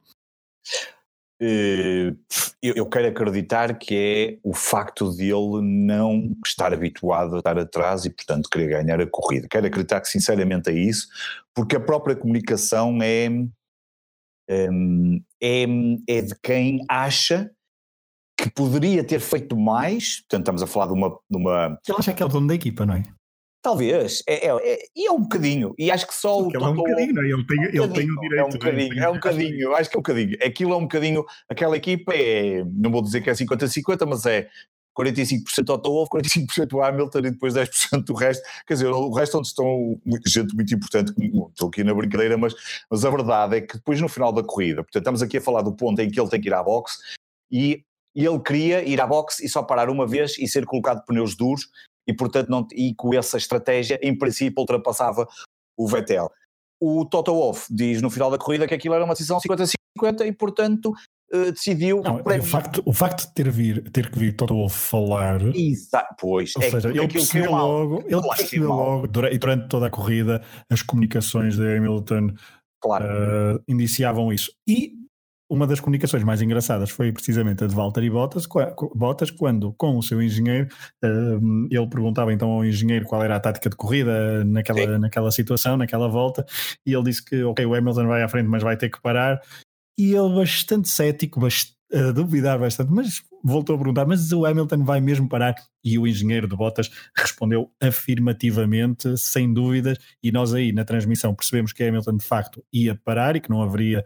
[1.42, 2.18] Uh,
[2.62, 8.04] eu, quero acreditar que é o facto de ele não estar habituado a estar atrás
[8.04, 9.48] e, portanto, querer ganhar a corrida.
[9.50, 11.08] Quero acreditar que, sinceramente, é isso,
[11.56, 13.30] porque a própria comunicação é,
[14.70, 15.63] um, é,
[16.10, 17.50] é de quem acha
[18.38, 20.20] que poderia ter feito mais.
[20.22, 21.10] Portanto, estamos a falar de uma.
[21.30, 21.80] De uma...
[21.88, 23.04] Ele acha que é o dono da equipa, não é?
[23.62, 26.50] Talvez, é, é, é, e é um bocadinho, e acho que só o.
[26.50, 27.26] Ele é um bocadinho, não é?
[27.26, 28.39] ele, tem, é ele tem o direito.
[28.39, 30.38] É um bocadinho, é um bocadinho, acho que é um bocadinho.
[30.45, 34.48] Aquilo é um bocadinho, aquela equipa é, não vou dizer que é 50-50, mas é
[34.98, 38.43] 45% Auto Wolff, 45% Hamilton e depois 10% do resto.
[38.65, 41.13] Quer dizer, o resto onde estão gente muito importante,
[41.50, 42.54] estou aqui na brincadeira, mas,
[42.89, 45.62] mas a verdade é que depois no final da corrida, portanto, estamos aqui a falar
[45.62, 46.98] do ponto em que ele tem que ir à boxe
[47.52, 47.84] e
[48.15, 51.69] ele queria ir à boxe e só parar uma vez e ser colocado pneus duros
[52.10, 55.28] e portanto não, e com essa estratégia em princípio ultrapassava
[55.78, 56.28] o Vettel.
[56.82, 60.32] O Toto Wolff diz no final da corrida que aquilo era uma decisão 50-50 e
[60.32, 60.91] portanto
[61.32, 62.02] uh, decidiu...
[62.02, 65.39] Não, o, facto, o facto de ter, vir, ter que vir Toto Wolff falar...
[65.56, 66.56] Exato, pois.
[66.56, 70.41] Ou é, seja, ele percebeu logo, ele claro percebeu logo durante, durante toda a corrida
[70.67, 72.34] as comunicações de Hamilton
[72.82, 73.06] claro.
[73.06, 74.52] uh, indiciavam isso.
[74.67, 74.99] E
[75.50, 78.48] uma das comunicações mais engraçadas foi precisamente a de Valtteri Bottas,
[78.96, 80.68] Bottas quando, com o seu engenheiro,
[81.04, 85.76] uh, ele perguntava então ao engenheiro qual era a tática de corrida naquela, naquela situação,
[85.76, 86.46] naquela volta,
[86.86, 89.42] e ele disse que, ok, o Hamilton vai à frente, mas vai ter que parar,
[89.98, 94.84] e ele bastante cético, bastante a duvidar bastante, mas voltou a perguntar: mas o Hamilton
[94.84, 95.56] vai mesmo parar?
[95.84, 101.73] E o engenheiro de Bottas respondeu afirmativamente, sem dúvidas, e nós aí na transmissão percebemos
[101.73, 104.04] que Hamilton de facto ia parar e que não haveria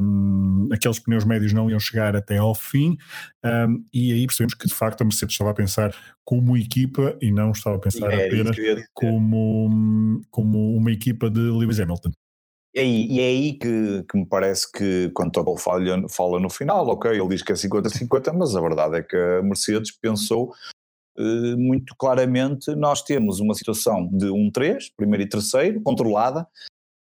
[0.00, 2.96] um, aqueles pneus médios não iam chegar até ao fim,
[3.44, 5.94] um, e aí percebemos que de facto a Mercedes estava a pensar
[6.24, 8.56] como equipa e não estava a pensar é apenas
[8.94, 12.12] como, como uma equipa de Lewis Hamilton.
[12.74, 17.10] E é aí, que, que, me parece que quando Topol fala, fala no final, ok,
[17.10, 20.54] ele diz que é 50-50, mas a verdade é que a Mercedes pensou
[21.18, 26.48] eh, muito claramente, nós temos uma situação de 1-3, primeiro e terceiro, controlada,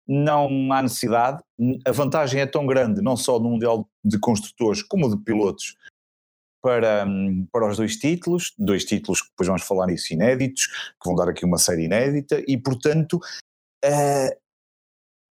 [0.08, 1.44] não há necessidade,
[1.86, 5.76] a vantagem é tão grande, não só no Mundial de Construtores como de Pilotos,
[6.64, 7.06] para,
[7.52, 11.30] para os dois títulos, dois títulos que depois vamos falar nisso inéditos, que vão dar
[11.30, 13.20] aqui uma série inédita, e portanto...
[13.86, 14.43] Uh,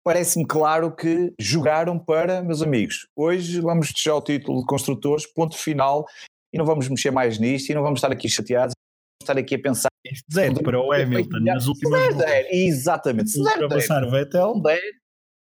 [0.04, 5.58] parece-me claro que jogaram para, meus amigos, hoje vamos deixar o título de construtores, ponto
[5.58, 6.06] final,
[6.54, 9.56] e não vamos mexer mais nisto, e não vamos estar aqui chateados, vamos estar aqui
[9.56, 9.90] a pensar.
[10.34, 14.60] Zero para o Hamilton nas últimas se der, exatamente, se der, der, Vettel.
[14.62, 14.82] der,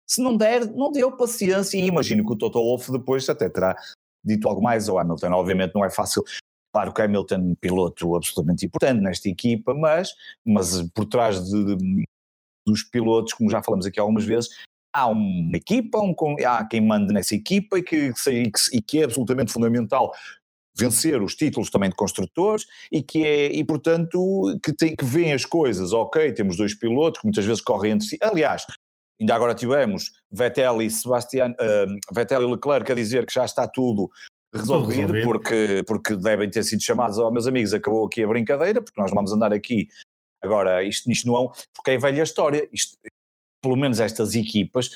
[0.08, 3.76] se não der, não deu paciência, e imagino que o Toto Wolff depois até terá
[4.24, 6.24] dito algo mais ao Hamilton, obviamente não é fácil
[6.74, 10.10] Claro que Hamilton, piloto absolutamente importante nesta equipa, mas,
[10.44, 12.04] mas por trás de, de,
[12.66, 14.50] dos pilotos, como já falamos aqui algumas vezes,
[14.94, 18.14] há uma equipa, um, há quem mande nessa equipa e que,
[18.72, 20.12] e que é absolutamente fundamental
[20.76, 25.34] vencer os títulos também de construtores e que é, e portanto, que, tem, que vêem
[25.34, 28.66] as coisas, ok, temos dois pilotos que muitas vezes correm entre si, aliás,
[29.20, 33.68] ainda agora tivemos Vettel e Sebastian, uh, Vettel e Leclerc a dizer que já está
[33.68, 34.10] tudo
[34.54, 38.82] resolvido, porque, porque devem ter sido chamados, ó oh, meus amigos, acabou aqui a brincadeira,
[38.82, 39.88] porque nós vamos andar aqui
[40.44, 42.98] Agora, isto, isto não, porque é velha história, isto,
[43.62, 44.90] pelo menos estas equipas,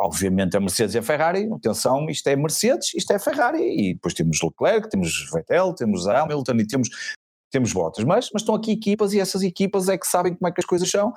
[0.00, 4.14] obviamente a Mercedes e a Ferrari, atenção, isto é Mercedes, isto é Ferrari, e depois
[4.14, 6.88] temos Leclerc, temos Vettel, temos Hamilton e temos,
[7.50, 10.52] temos Bottas, mas, mas estão aqui equipas e essas equipas é que sabem como é
[10.52, 11.12] que as coisas são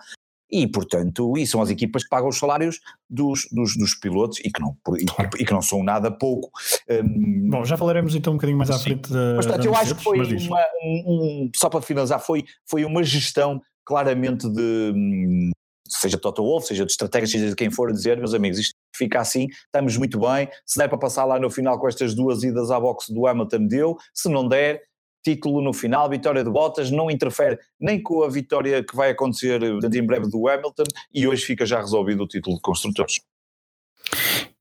[0.52, 2.80] e, portanto, e são as equipas que pagam os salários
[3.10, 5.30] dos, dos, dos pilotos e que, não, e, claro.
[5.40, 6.52] e, que não são nada pouco.
[6.90, 9.36] Um, Bom, já falaremos então um bocadinho mais à frente da.
[9.36, 13.04] Mas, portanto, eu acho que foi uma, um, um, só para finalizar, foi, foi uma
[13.04, 14.94] gestão claramente de.
[14.96, 15.52] Hum,
[15.88, 18.74] seja de Toto Wolff, seja de estratégias, seja de quem for, dizer, meus amigos, isto
[18.96, 20.48] fica assim, estamos muito bem.
[20.66, 23.68] Se der para passar lá no final com estas duas idas à boxe do Hamilton,
[23.68, 23.98] deu.
[24.14, 24.82] Se não der,
[25.24, 29.62] título no final, vitória de Bottas, não interfere nem com a vitória que vai acontecer
[29.64, 30.84] em breve do Hamilton
[31.14, 33.22] e hoje fica já resolvido o título de construtores.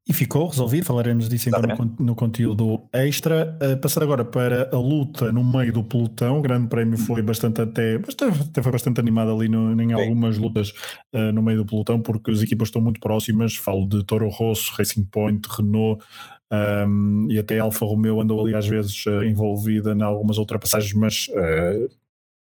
[0.08, 3.56] E ficou resolvido, falaremos disso então no, no, conteúdo extra.
[3.62, 6.40] Uh, passar agora para a luta no meio do pelotão.
[6.40, 10.70] O grande prémio foi bastante até, até foi bastante animado ali no, em algumas lutas
[11.14, 13.54] uh, no meio do pelotão, porque as equipas estão muito próximas.
[13.54, 16.04] Falo de Toro Rosso, Racing Point, Renault,
[16.52, 20.92] um, e até a Alfa Romeo andou ali às vezes uh, envolvida em algumas ultrapassagens,
[20.92, 21.90] mas uh,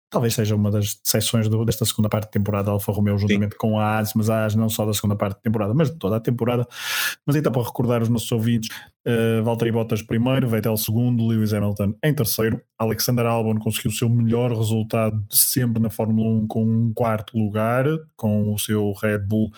[0.09, 3.59] talvez seja uma das seções do, desta segunda parte de temporada Alfa Romeo juntamente Sim.
[3.59, 6.17] com a AS, mas a não só da segunda parte de temporada, mas de toda
[6.17, 6.67] a temporada.
[7.27, 8.71] Mas então para recordar os nossos ouvintes,
[9.07, 14.09] uh, Valtteri Bottas primeiro, Vettel segundo, Lewis Hamilton em terceiro, Alexander Albon conseguiu o seu
[14.09, 17.85] melhor resultado de sempre na Fórmula 1 com um quarto lugar,
[18.17, 19.51] com o seu Red Bull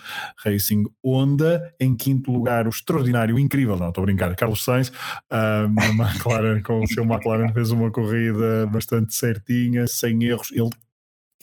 [0.43, 5.65] Racing Honda, em quinto lugar o extraordinário, incrível, não estou a brincar, Carlos Sainz, uh,
[5.97, 10.69] McLaren, com o seu McLaren fez uma corrida bastante certinha, sem erros, ele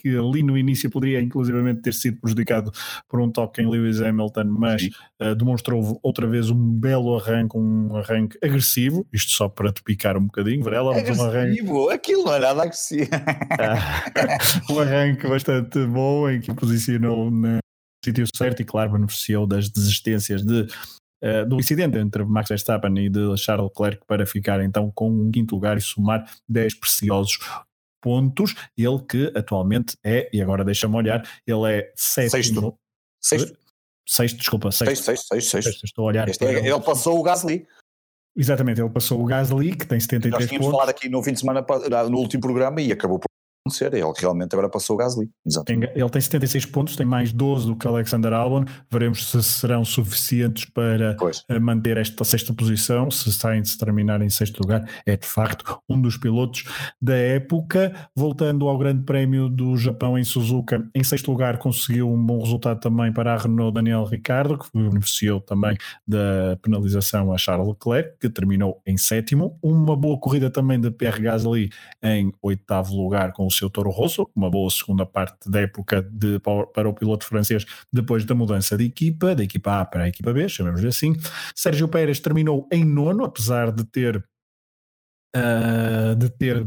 [0.01, 2.73] que ali no início poderia inclusivamente ter sido prejudicado
[3.09, 4.89] por um toque em Lewis Hamilton, mas
[5.21, 10.17] uh, demonstrou outra vez um belo arranque, um arranque agressivo, isto só para te picar
[10.17, 11.95] um bocadinho, Varela, agressivo, um arranque...
[11.95, 13.11] aquilo não é nada agressivo.
[14.71, 17.59] um arranque bastante bom em que posicionou no
[18.05, 20.67] sítio certo e claro beneficiou das desistências de
[21.23, 25.31] Uh, do incidente entre Max Verstappen e de Charles Leclerc para ficar então com um
[25.31, 27.39] quinto lugar e somar 10 preciosos
[28.01, 32.31] pontos, ele que atualmente é, e agora deixa-me olhar, ele é sétimo.
[32.31, 32.79] Sexto.
[33.21, 33.61] Sexto.
[34.07, 35.05] Sexto, desculpa, sexto.
[35.05, 35.63] Sexto, sexto, sexto.
[35.69, 35.85] sexto.
[35.85, 36.29] Estou a olhar.
[36.29, 37.67] Este, é, ele passou o Gasly.
[38.37, 40.41] Exatamente, ele passou o Gasly, que tem 73 pontos.
[40.41, 41.65] Nós tínhamos falado aqui no fim de semana,
[42.09, 43.29] no último programa, e acabou por
[43.67, 43.93] acontecer.
[43.95, 45.31] Ele realmente agora passou o Gasly.
[45.47, 45.93] Exatamente.
[45.95, 48.65] Ele tem 76 pontos, tem mais 12 do que Alexander Albon.
[48.91, 51.45] Veremos se serão suficientes para pois.
[51.49, 53.11] Eh, manter esta sexta posição.
[53.11, 56.65] Se Sainz terminar em sexto lugar, é de facto um dos pilotos
[57.01, 57.93] da época.
[58.17, 62.81] Voltando ao Grande Prémio do Japão em Suzuka, em sexto lugar conseguiu um bom resultado
[62.81, 65.77] também para a Renault Daniel Ricciardo, que beneficiou também
[66.07, 69.59] da penalização a Charles Leclerc, que terminou em sétimo.
[69.63, 71.71] Uma boa corrida também de Pierre Gasly
[72.03, 76.39] em oitavo lugar com o seu Toro Rosso, uma boa segunda parte da época de,
[76.39, 80.33] para o piloto francês depois da mudança de equipa, da equipa A para a equipa
[80.33, 81.15] B, chamemos assim.
[81.55, 84.25] Sérgio Pérez terminou em nono, apesar de ter
[85.37, 86.67] uh, de ter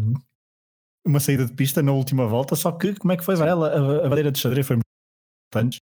[1.06, 3.70] uma saída de pista na última volta, só que como é que foi ela?
[3.70, 4.86] A, a bandeira de xadrez foi muito
[5.56, 5.80] antes.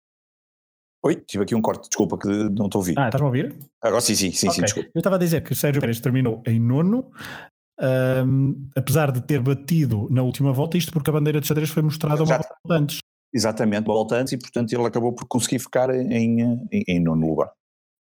[1.03, 2.99] Oi, tive aqui um corte, desculpa que não estou a ouvir.
[2.99, 3.59] Ah, estás-me a ouvir?
[3.83, 4.57] Agora sim, sim, sim, okay.
[4.57, 4.91] sim desculpa.
[4.95, 7.11] Eu estava a dizer que o Sérgio Pérez terminou em nono,
[7.81, 11.83] um, apesar de ter batido na última volta, isto porque a bandeira de xadrez foi
[11.83, 12.99] mostrada uma volta antes.
[13.33, 17.27] Exatamente, uma volta antes, e portanto ele acabou por conseguir ficar em, em, em nono
[17.27, 17.51] lugar.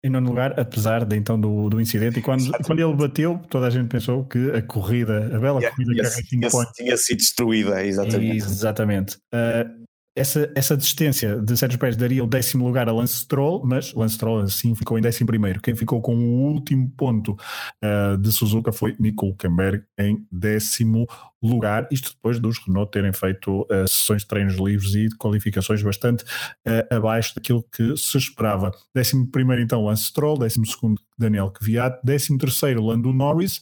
[0.04, 3.68] Em nono lugar, apesar de, então do, do incidente, e quando, quando ele bateu, toda
[3.68, 6.72] a gente pensou que a corrida, a bela yeah, corrida yes, que a Racing Point
[6.74, 8.38] tinha sido destruída, exatamente.
[8.38, 9.18] Exatamente.
[9.34, 9.86] Uh,
[10.20, 14.16] essa, essa distância de Sérgio Pérez daria o décimo lugar a Lance Stroll, mas Lance
[14.16, 15.62] Stroll assim ficou em décimo primeiro.
[15.62, 17.38] Quem ficou com o último ponto
[17.84, 21.08] uh, de Suzuka foi Nico Hulkenberg em décimo
[21.42, 25.82] lugar, isto depois dos Renault terem feito uh, sessões de treinos livres e de qualificações
[25.82, 26.26] bastante
[26.68, 28.72] uh, abaixo daquilo que se esperava.
[28.94, 33.62] Décimo primeiro então Lance Stroll, décimo segundo Daniel Kvyat, décimo terceiro Lando Norris,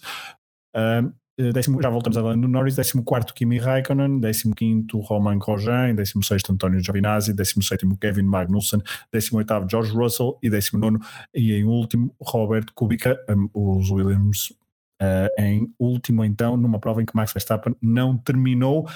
[1.37, 7.33] décimo, já voltamos a Lando Norris, 14 Kimi Raikkonen, 15 Romain Grosjean, 16 António Giovinazzi,
[7.33, 8.81] 17 Kevin Magnussen,
[9.13, 10.97] 18 George Russell e 19
[11.33, 13.17] e em último Robert Kubica,
[13.53, 14.53] os Williams
[15.01, 18.87] Uh, em último, então, numa prova em que Max Verstappen não terminou.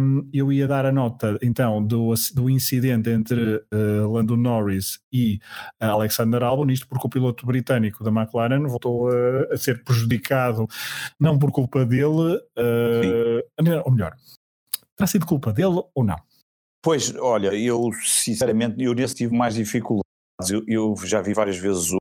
[0.00, 5.38] Um, eu ia dar a nota, então, do, do incidente entre uh, Lando Norris e
[5.82, 9.08] uh, Alexander Albon, isto porque o piloto britânico da McLaren voltou
[9.50, 10.66] a ser prejudicado,
[11.20, 12.40] não por culpa dele,
[13.84, 14.14] ou melhor,
[14.96, 16.16] terá sido culpa dele ou não?
[16.82, 20.04] Pois, olha, eu sinceramente, eu nesse tive mais dificuldades.
[20.50, 21.96] Eu, eu já vi várias vezes o...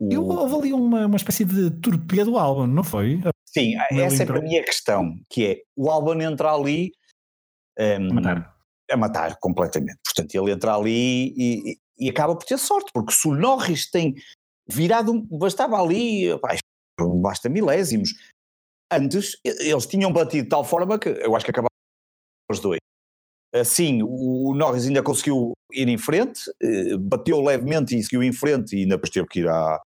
[0.00, 3.20] Eu houve ali uma, uma espécie de torpedo Albon, não foi?
[3.46, 6.92] Sim, essa é para mim a questão, que é o Albon entra ali
[7.78, 8.56] um, a matar.
[8.90, 9.98] A matar completamente.
[10.04, 14.14] Portanto, ele entra ali e, e, acaba por ter sorte, porque se o Norris tem
[14.68, 16.56] virado, bastava ali, pá,
[17.20, 18.10] basta milésimos.
[18.90, 21.68] Antes, eles tinham batido de tal forma que eu acho que acabaram
[22.50, 22.78] os dois.
[23.52, 28.76] Assim, o Norris ainda conseguiu ir em frente, eh, bateu levemente e seguiu em frente
[28.76, 29.80] e ainda depois teve que ir à,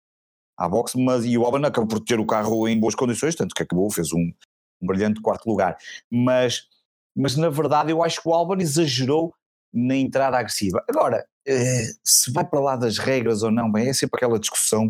[0.60, 3.56] à boxe, mas e o Albon acabou por ter o carro em boas condições, tanto
[3.56, 4.32] que acabou, fez um,
[4.82, 5.78] um brilhante quarto lugar.
[6.12, 6.64] Mas,
[7.16, 9.34] mas na verdade eu acho que o Albon exagerou
[9.74, 10.84] na entrada agressiva.
[10.90, 14.90] Agora, eh, se vai para lá das regras ou não, bem, é sempre aquela discussão.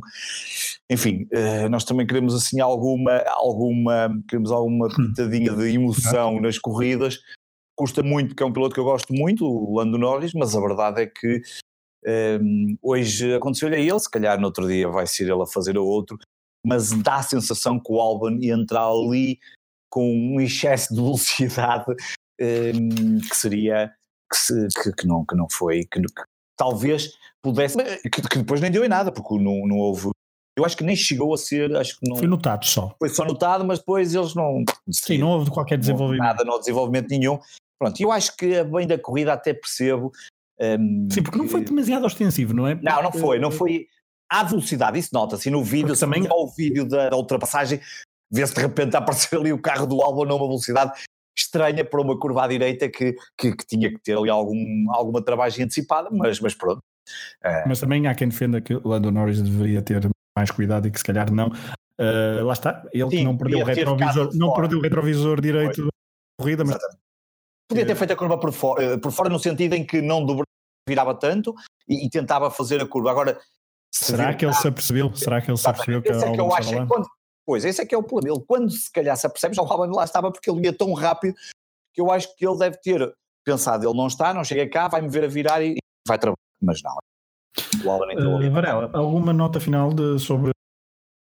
[0.89, 5.13] Enfim, eh, nós também queremos assim alguma, alguma, queremos alguma hum.
[5.13, 7.20] pitadinha de emoção nas corridas.
[7.76, 10.59] Custa muito, porque é um piloto que eu gosto muito, o Lando Norris, mas a
[10.59, 11.41] verdade é que
[12.06, 15.78] um, hoje aconteceu-lhe a ele, se calhar no outro dia vai ser ele a fazer
[15.78, 16.18] a outro,
[16.66, 19.39] mas dá a sensação que o Albon entra ali
[19.89, 21.86] com um excesso de velocidade
[22.39, 23.91] um, que seria
[24.32, 26.24] que, se, que, que, não, que não foi, que, que
[26.58, 30.10] talvez pudesse, que, que, depois nem deu em nada, porque não, não houve.
[30.58, 32.18] Eu acho que nem chegou a ser, acho que não.
[32.18, 32.93] Foi notado só.
[33.00, 34.64] Foi só notado, mas depois eles não.
[34.91, 36.22] Sim, não houve qualquer desenvolvimento.
[36.22, 37.39] Nada, não houve desenvolvimento nenhum.
[37.80, 40.12] Pronto, eu acho que a bem da corrida até percebo
[40.62, 42.76] um, Sim, porque não foi demasiado ostensivo, não é?
[42.76, 43.88] Não, não foi, não foi
[44.30, 47.80] à velocidade, isso nota-se no vídeo, se também ao vídeo da, da ultrapassagem,
[48.32, 50.91] vê-se de repente aparecer ali o carro do Albon numa velocidade
[51.38, 55.24] estranha para uma curva à direita que, que, que, tinha que ter ali algum, alguma
[55.24, 56.80] travagem antecipada, mas, mas pronto.
[57.43, 60.07] Uh, mas também há quem defenda que o Lando Norris deveria ter
[60.38, 61.47] mais cuidado e que se calhar não.
[61.47, 65.76] Uh, lá está, ele sim, que não perdeu o retrovisor, não perdeu o retrovisor direito
[65.76, 65.86] foi.
[65.86, 65.91] da
[66.38, 67.10] corrida, mas Exatamente.
[67.70, 70.26] Podia ter feito a curva por fora, eh, por fora no sentido em que não
[70.90, 71.54] virava tanto
[71.88, 73.12] e, e, tentava fazer a curva.
[73.12, 73.40] Agora,
[73.94, 75.16] será que ele se apercebeu?
[75.16, 77.08] Será que ele se apercebeu que, é que eu acho quando,
[77.50, 78.38] Pois, esse é que é o problema.
[78.38, 80.94] Ele, quando se calhar se apercebe, já o Albon lá estava porque ele ia tão
[80.94, 81.34] rápido
[81.92, 83.12] que eu acho que ele deve ter
[83.44, 85.78] pensado: ele não está, não chega cá, vai-me ver a virar e,
[86.08, 86.38] vai trabalhar.
[86.62, 86.96] Mas não.
[87.84, 90.52] O uh, Varela, alguma nota final de, sobre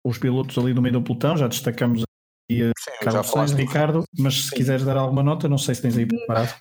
[0.05, 1.35] os pilotos ali do meio do pelotão?
[1.35, 2.03] Já destacamos
[2.51, 2.71] e a
[3.03, 4.57] Carlos Sainz, Ricardo, mas se Sim.
[4.57, 6.53] quiseres dar alguma nota, não sei se tens aí preparado.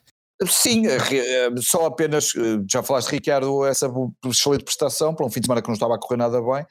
[0.47, 3.93] Sim, eh, só apenas, eh, já falaste, Ricardo, essa
[4.25, 6.65] excelente prestação para um fim de semana que não estava a correr nada bem.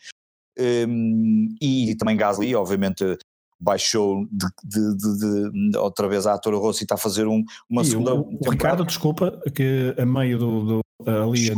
[0.60, 3.18] Um, e também Gasly, obviamente,
[3.60, 7.84] baixou de, de, de, de, outra vez a Toro Rossi está a fazer um, uma
[7.84, 8.16] e segunda.
[8.16, 11.50] O, o Ricardo, desculpa, que a meio do, do ali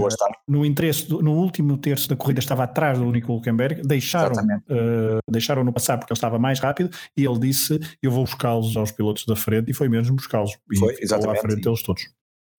[0.48, 5.20] no, interesse do, no último terço da corrida estava atrás do Nico Hulkenberg, deixaram, uh,
[5.30, 8.92] deixaram no passar porque ele estava mais rápido e ele disse eu vou buscá-los aos
[8.92, 11.40] pilotos da frente e foi mesmo buscá-los e foi, exatamente.
[11.40, 12.04] à frente deles todos.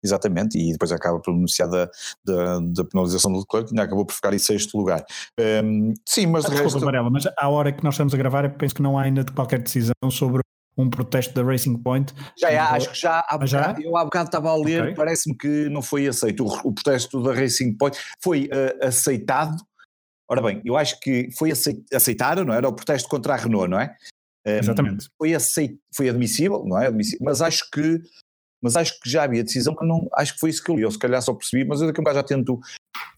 [0.04, 1.88] Exatamente, e depois acaba por beneficiar da,
[2.26, 5.06] da, da penalização do Leclerc, ainda acabou por ficar em sexto lugar.
[5.64, 7.12] Um, sim, mas ah, de desculpa, resto...
[7.12, 9.94] Mas à hora que nós estamos a gravar, penso que não há ainda qualquer decisão
[10.10, 10.42] sobre
[10.78, 12.14] um protesto da Racing Point.
[12.40, 13.76] Já é, acho que já, há Ah, já?
[13.82, 14.96] eu há bocado estava a ler, Ok.
[14.96, 16.46] parece-me que não foi aceito.
[16.46, 19.56] O, o protesto da Racing Point foi eh, aceitado.
[20.30, 22.58] Ora bem, eu acho que foi acei- aceitaram, não é?
[22.58, 22.70] era?
[22.70, 23.94] O protesto contra a Renault, não é?
[24.48, 25.08] Um, Exatamente.
[25.18, 26.88] Foi, aceit, foi admissível, não é?
[26.88, 28.00] Admissível, mas acho que
[28.62, 30.82] mas acho que já havia decisão que não, acho que foi isso que eu li,
[30.84, 32.60] eu se calhar só percebi, mas eu daqui a um bocado já tento,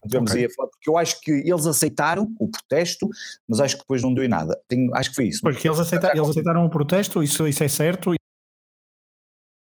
[0.06, 0.40] vamos Ok.
[0.40, 3.08] aí a falar, porque eu acho que eles aceitaram o protesto,
[3.48, 4.58] mas acho que depois não deu em nada.
[4.68, 5.40] Tenho, acho que foi isso.
[5.42, 8.14] Porque eles, aceita- eles aceitaram o protesto, isso, isso é certo.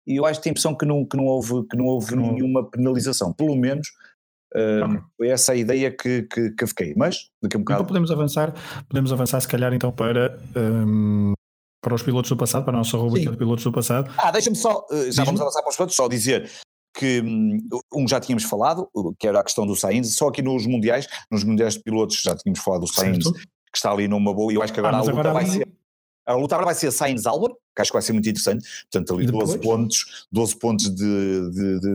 [0.07, 2.17] e eu acho que tenho a impressão que não, que não houve, que não houve
[2.17, 3.87] não- nenhuma penalização, pelo menos
[4.57, 5.01] hum, Ok.
[5.17, 7.87] foi essa a ideia que, que, que fiquei, mas daqui a um Então bocado.
[7.87, 8.53] podemos avançar,
[8.89, 11.33] podemos avançar se calhar então para, hum,
[11.81, 14.11] para os pilotos do passado, para a nossa rubrica de pilotos do passado.
[14.19, 16.51] Ah, deixa-me só, eh, já vamos avançar para os pontos, só dizer
[16.95, 17.59] que hum,
[17.95, 21.43] um já tínhamos falado, que era a questão do Sainz, só aqui nos mundiais, nos
[21.45, 23.33] mundiais de pilotos já tínhamos falado do Sainz, Certo?
[23.33, 25.35] que está ali numa boa, e eu acho que Ah, agora mas a luta agora
[25.35, 25.69] vai ali- ser.
[26.27, 28.67] A luta agora vai ser Sainz Albon, que acho que vai ser muito interessante.
[28.91, 29.61] Portanto, ali E 12 depois?
[29.63, 31.51] pontos, 12 pontos de.
[31.51, 31.93] de- de-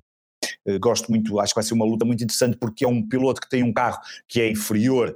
[0.67, 3.39] eh, gosto muito, acho que vai ser uma luta muito interessante porque é um piloto
[3.39, 5.15] que tem um carro que é inferior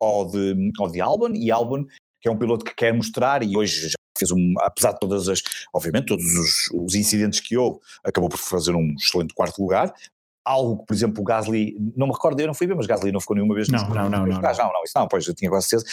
[0.00, 1.84] ao de, ao de Albon e Albon,
[2.20, 5.28] que é um piloto que quer mostrar e hoje já fez um, apesar de todas
[5.28, 5.42] as,
[5.74, 9.92] obviamente, todos os, os incidentes que houve, acabou por fazer um excelente quarto lugar.
[10.44, 13.12] Algo que, por exemplo, o Gasly, não me recordo, eu não fui ver, mas Gasly
[13.12, 14.58] não ficou nenhuma vez Não, não, não, não, lugares.
[14.58, 15.90] não, não, isso não, pois eu tinha quase certeza.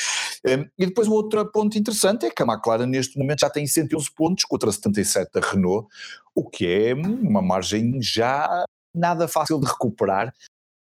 [0.47, 3.67] Um, e depois o outro ponto interessante é que a McLaren neste momento já tem
[3.67, 5.87] 111 pontos contra 77 da Renault,
[6.33, 8.65] o que é uma margem já
[8.95, 10.33] nada fácil de recuperar,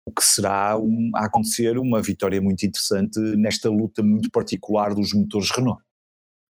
[0.06, 5.14] o que será um- a acontecer uma vitória muito interessante nesta luta muito particular dos
[5.14, 5.82] motores Renault.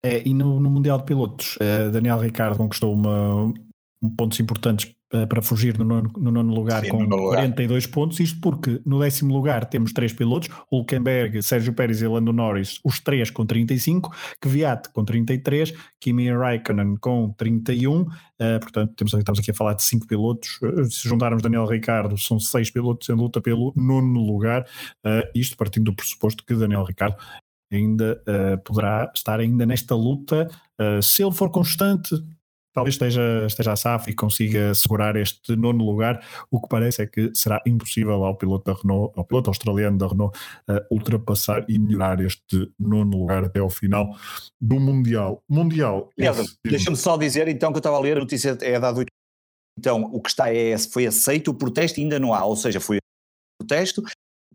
[0.05, 3.53] É, e no, no Mundial de Pilotos, eh, Daniel Ricardo conquistou uma,
[4.01, 7.37] um pontos importantes eh, para fugir no nono, no nono lugar Sim, com no lugar.
[7.37, 8.19] 42 pontos.
[8.19, 12.99] Isto porque no décimo lugar temos três pilotos: Hulkenberg, Sérgio Pérez e Lando Norris, os
[12.99, 18.07] três com 35, Kvyat com 33, Kimi Raikkonen com 31.
[18.39, 20.59] eh, portanto, temos, estamos aqui a falar de cinco pilotos.
[20.63, 24.65] Eh, se juntarmos Daniel Ricardo, são seis pilotos em luta pelo nono lugar.
[25.05, 27.17] Eh, isto partindo do pressuposto que Daniel Ricardo
[27.71, 30.49] ainda eh, poderá estar ainda nesta luta.
[30.79, 32.15] Eh, se ele for constante,
[32.73, 36.25] talvez esteja, esteja a SAF e consiga segurar este nono lugar.
[36.49, 40.07] O que parece é que será impossível ao piloto da Renault, ao piloto australiano da
[40.07, 40.37] Renault,
[40.67, 44.15] eh, ultrapassar e melhorar este nono lugar até ao final
[44.59, 45.43] do Mundial.
[45.47, 46.09] Mundial.
[46.65, 49.07] Deixa-me só dizer então que eu estava a ler, a notícia é dada 8.
[49.77, 52.97] Então, o que está é, foi aceito o protesto ainda não há, ou seja, foi
[52.97, 52.99] o
[53.59, 54.03] protesto,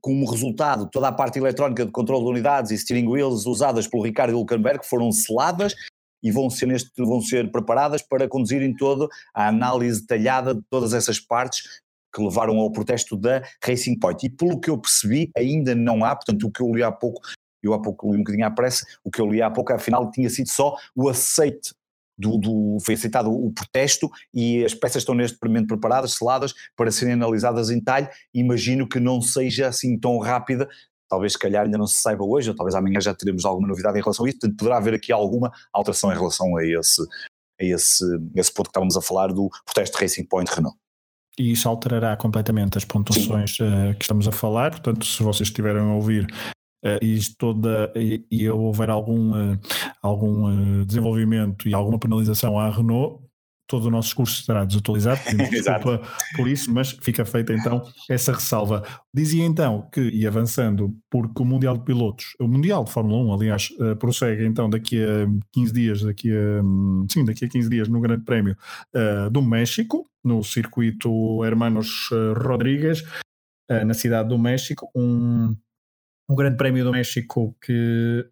[0.01, 4.03] como resultado, toda a parte eletrónica de controle de unidades e steering wheels usadas pelo
[4.03, 5.75] Ricardo Hulkenberg foram seladas
[6.23, 10.93] e vão ser, neste, vão ser preparadas para conduzirem toda a análise detalhada de todas
[10.93, 11.81] essas partes
[12.15, 14.27] que levaram ao protesto da Racing Point.
[14.27, 17.21] E pelo que eu percebi, ainda não há, portanto, o que eu li há pouco,
[17.63, 20.11] eu há pouco li um bocadinho à pressa, o que eu li há pouco, afinal,
[20.11, 21.73] tinha sido só o aceite
[22.19, 26.91] do, do- foi aceitado o protesto e as peças estão neste momento preparadas, seladas, para
[26.91, 28.09] serem analisadas em detalhe.
[28.35, 30.69] Imagino que não seja assim tão rápida,
[31.09, 33.99] talvez se calhar ainda não se saiba hoje, ou talvez amanhã já teremos alguma novidade
[33.99, 37.01] em relação a isso, portanto poderá haver aqui alguma alteração em relação a esse,
[37.61, 38.05] a esse,
[38.35, 40.77] esse ponto que estávamos a falar do protesto de Racing Point Renault.
[41.39, 44.71] e isso alterará completamente as pontuações eh, que estamos a falar.
[44.73, 46.27] Portanto, se vocês estiverem a ouvir
[46.83, 49.59] eh, e toda e, e houver algum, eh,
[50.03, 53.21] algum eh, desenvolvimento e alguma penalização à Renault,
[53.67, 55.21] todo o nosso discurso estará desatualizado.
[55.51, 56.01] Desculpa
[56.37, 58.83] por isso, mas fica feita então essa ressalva.
[59.13, 63.35] Dizia então que, e avançando, porque o Mundial de Pilotos, o Mundial de Fórmula 1,
[63.35, 63.69] aliás,
[63.99, 68.01] prossegue então daqui a 15 dias, daqui a, hum, sim, daqui a 15 dias no
[68.01, 68.57] Grande Prémio
[68.95, 73.05] eh, do México, no circuito Hermanos Rodrigues,
[73.71, 75.55] eh, na cidade do México, um,
[76.29, 78.29] um Grande Prémio do México que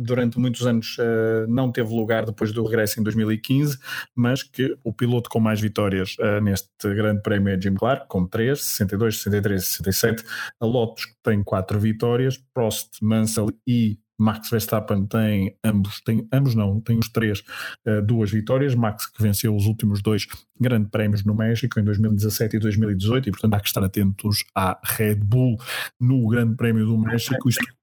[0.00, 3.78] durante muitos anos eh, não teve lugar depois do regresso em 2015,
[4.14, 8.26] mas que o piloto com mais vitórias eh, neste Grande Prémio é Jim Clark, com
[8.26, 10.24] 3, 62, 63 e 67.
[10.58, 16.80] A Lotus tem 4 vitórias, Prost, Mansell e Max Verstappen têm ambos, têm, ambos não,
[16.80, 17.42] têm os três
[17.86, 18.74] eh, duas vitórias.
[18.74, 20.26] Max que venceu os últimos dois
[20.60, 24.78] grandes prémios no México em 2017 e 2018 e portanto há que estar atentos à
[24.84, 25.56] Red Bull
[25.98, 27.48] no Grande Prémio do México.
[27.48, 27.79] Isto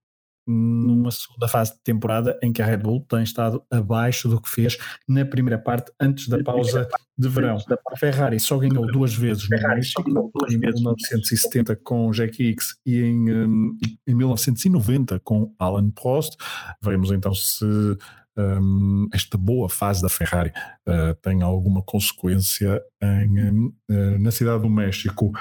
[0.47, 4.49] numa segunda fase de temporada em que a Red Bull tem estado abaixo do que
[4.49, 4.77] fez
[5.07, 6.87] na primeira parte antes da pausa
[7.17, 7.57] de verão.
[7.91, 13.31] A Ferrari só ganhou duas vezes no México, em 1970 com Jack Hicks e em,
[13.31, 13.77] hum,
[14.07, 16.35] em 1990 com Alan Prost.
[16.81, 17.65] Veremos então se
[18.37, 20.51] hum, esta boa fase da Ferrari
[20.87, 25.31] uh, tem alguma consequência em, hum, uh, na cidade do México.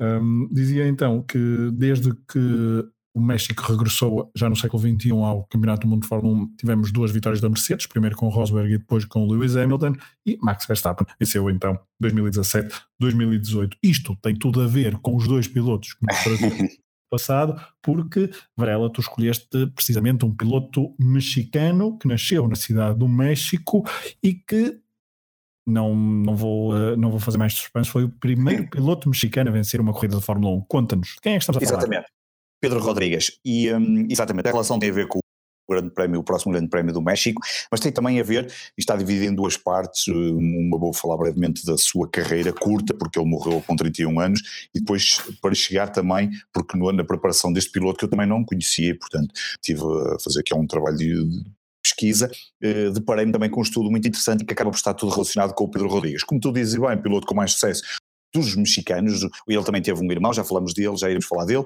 [0.00, 2.84] Um, dizia então que desde que
[3.14, 6.56] o México regressou já no século XXI ao Campeonato do Mundo de Fórmula 1.
[6.56, 9.94] Tivemos duas vitórias da Mercedes, primeiro com Rosberg e depois com Lewis Hamilton,
[10.24, 13.76] e Max Verstappen venceu então 2017, 2018.
[13.82, 16.78] Isto tem tudo a ver com os dois pilotos que nos
[17.10, 23.82] passado, porque Varela, tu escolheste precisamente um piloto mexicano que nasceu na cidade do México
[24.22, 24.78] e que
[25.66, 29.52] não, não, vou, eh, não vou fazer mais suspense, foi o primeiro piloto mexicano a
[29.52, 30.60] vencer uma corrida de Fórmula 1.
[30.62, 31.78] Conta-nos, quem é que estamos a falar?
[31.78, 32.17] Exatamente.
[32.60, 33.38] Pedro Rodrigues.
[33.44, 36.68] E um, exatamente, a relação tem a ver com o Grande Prémio, o próximo Grande
[36.68, 40.78] Prémio do México, mas tem também a ver, e está dividido em duas partes, uma
[40.78, 44.40] vou falar brevemente da sua carreira curta, porque ele morreu com 31 anos,
[44.74, 48.42] e depois para chegar também, porque no, na preparação deste piloto que eu também não
[48.44, 49.32] conhecia, portanto
[49.62, 51.44] tive a fazer aqui um trabalho de
[51.82, 52.30] pesquisa,
[52.62, 55.64] eh, deparei-me também com um estudo muito interessante que acaba por estar tudo relacionado com
[55.64, 56.22] o Pedro Rodrigues.
[56.22, 57.82] Como tu dizes bem, piloto com mais sucesso
[58.34, 61.64] dos mexicanos, ele também teve um irmão, já falamos dele, já iremos falar dele,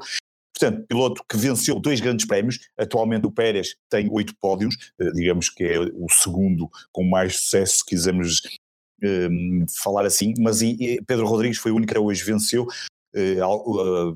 [0.56, 5.48] Portanto, piloto que venceu dois grandes prémios, atualmente o Pérez tem oito pódios, eh, digamos
[5.48, 8.42] que é o segundo com mais sucesso, se quisermos
[9.02, 14.14] um, ehm, falar assim, mas e, Pedro Rodrigues foi o único que hoje venceu uh,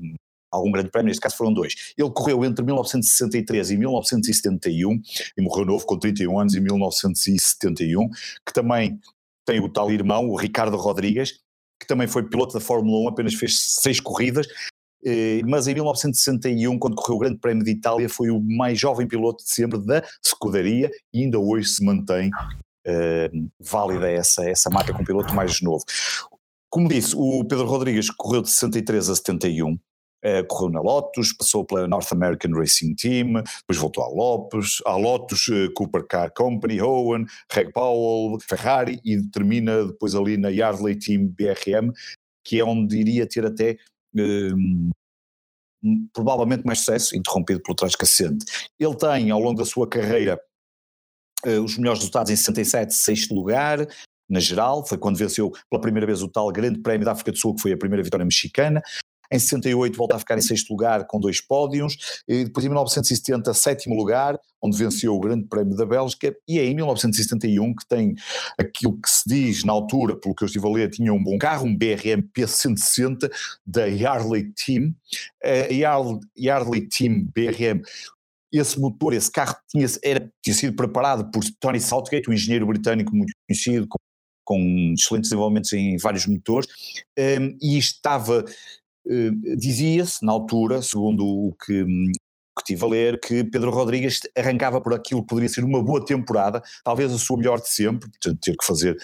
[0.51, 1.73] algum grande prémio, neste caso foram dois.
[1.97, 5.01] Ele correu entre 1963 e 1971
[5.37, 8.09] e morreu novo com 31 anos em 1971,
[8.45, 8.99] que também
[9.45, 11.39] tem o tal irmão, o Ricardo Rodrigues,
[11.79, 14.47] que também foi piloto da Fórmula 1, apenas fez seis corridas,
[15.45, 19.43] mas em 1961, quando correu o Grande Prémio de Itália, foi o mais jovem piloto
[19.43, 22.29] de sempre da Scuderia e ainda hoje se mantém
[22.87, 25.83] uh, válida essa, essa marca com piloto mais novo.
[26.69, 29.79] Como disse, o Pedro Rodrigues correu de 63 a 71, uh,
[30.21, 34.95] eh, correu na Lotus, passou pela North American Racing Team, depois voltou à Lotus, à
[34.95, 40.97] Lotus, uh, Cooper Car Company, Owen, Reg Powell, Ferrari e termina depois ali na Yardley
[40.97, 41.91] Team BRM,
[42.43, 43.77] que é onde iria ter até
[44.15, 44.89] Hum,
[46.13, 48.45] provavelmente mais sucesso, interrompido pelo trás cacente.
[48.79, 50.39] Ele tem, ao longo da sua carreira,
[51.45, 53.87] uh, os melhores resultados em 67, sexto lugar,
[54.29, 57.37] na geral, foi quando venceu pela primeira vez o tal Grande Prémio da África do
[57.37, 58.81] Sul, que foi a primeira vitória mexicana.
[59.31, 63.53] Em 68 volta a ficar em sexto lugar com dois pódios, e depois em 1970
[63.53, 68.15] sétimo lugar, onde venceu o Grande Prémio da Bélgica, e é em 1971 que tem
[68.57, 71.37] aquilo que se diz na altura, pelo que eu estive a ler, tinha um bom
[71.37, 73.29] carro, um BRM P160
[73.65, 74.95] da Yardley Team,
[75.43, 77.81] a Yardley Team BRM
[78.51, 83.15] esse motor, esse carro tinha, era, tinha sido preparado por Tony Southgate, um engenheiro britânico
[83.15, 83.97] muito conhecido, com,
[84.45, 86.67] com excelentes desenvolvimentos em vários motores,
[87.17, 88.53] um, e estava eh,
[89.57, 91.85] dizia-se na altura, segundo o que,
[92.57, 96.03] que tive a ler, que Pedro Rodrigues arrancava por aquilo que poderia ser uma boa
[96.03, 98.97] temporada, talvez a sua melhor de sempre, ter que fazer,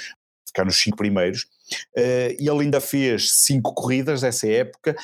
[0.48, 1.44] ficar nos cinco primeiros,
[1.98, 4.96] uh, e ele ainda fez cinco corridas dessa época,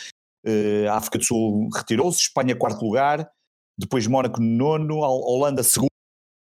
[0.45, 3.29] uh, a África do Sul retirou-se, Espanha quarto lugar,
[3.77, 5.89] depois Mónaco nono, Holanda segundo,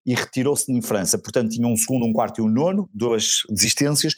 [0.05, 4.13] e retirou-se em França, portanto tinha um segundo, um quarto e um nono, duas desistências,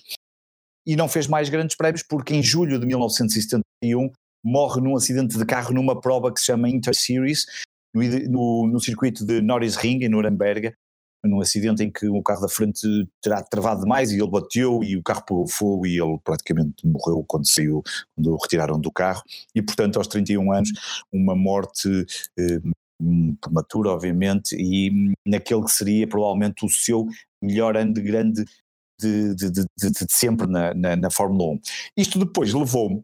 [0.87, 4.09] e não fez mais grandes prémios porque em julho de 1971
[4.43, 7.45] morre num acidente de carro numa prova que se chama Inter Series
[7.93, 10.73] no, no, no circuito de Norris Ring em Nuremberg,
[11.25, 12.87] num acidente em que o carro da frente
[13.21, 17.23] terá travado demais e ele bateu e o carro pegou fogo e ele praticamente morreu
[17.27, 17.83] quando saiu,
[18.15, 19.21] quando o retiraram do carro.
[19.53, 20.69] E portanto aos 31 anos
[21.11, 22.05] uma morte
[22.39, 22.61] eh,
[23.41, 27.05] prematura obviamente e naquele que seria provavelmente o seu
[27.41, 28.45] melhor ano de grande
[28.99, 31.59] de, de, de, de sempre na, na, na, Fórmula 1.
[31.97, 33.03] Isto depois levou-me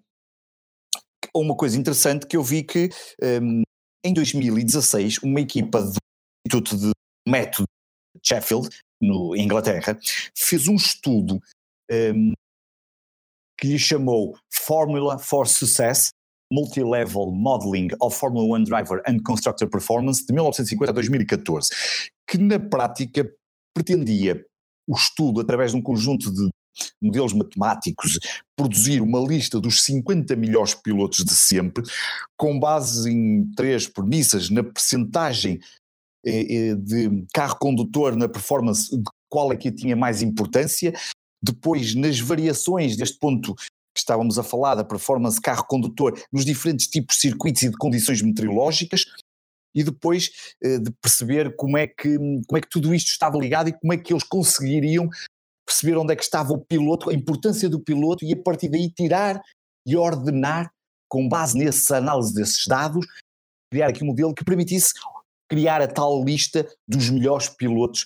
[1.33, 2.89] a uma coisa interessante que eu vi que
[3.21, 3.63] um,
[4.03, 5.97] em 2016 uma equipa do
[6.45, 6.91] Instituto de
[7.27, 7.67] Método
[8.21, 8.69] Sheffield,
[9.01, 9.97] no, em Inglaterra,
[10.37, 11.39] fez um estudo
[11.91, 12.33] um,
[13.59, 16.09] que lhe chamou Formula for Success,
[16.51, 21.69] Multi-Level Modeling of Formula One Driver and Constructor Performance, de 1950 a 2014,
[22.27, 23.29] que na prática
[23.73, 24.45] pretendia
[24.87, 26.49] o estudo, através de um conjunto de
[27.01, 28.19] modelos matemáticos,
[28.55, 31.83] produzir uma lista dos 50 melhores pilotos de sempre,
[32.37, 35.59] com base em três premissas, na percentagem
[36.25, 40.93] eh, eh, de carro condutor, na performance, de qual é que tinha mais importância,
[41.41, 46.87] depois nas variações deste ponto que estávamos a falar, da performance carro condutor, nos diferentes
[46.87, 49.05] tipos de circuitos e de condições meteorológicas,
[49.75, 50.29] e depois
[50.63, 53.93] eh, de perceber como é, que, como é que tudo isto estava ligado e como
[53.93, 55.09] é que eles conseguiriam
[55.65, 58.91] perceber onde é que estava o piloto, a importância do piloto e a partir daí
[58.91, 59.41] tirar
[59.85, 60.71] e ordenar,
[61.09, 63.05] com base nessa análise desses dados,
[63.71, 64.93] criar aqui um modelo que permitisse
[65.49, 68.05] criar a tal lista dos melhores pilotos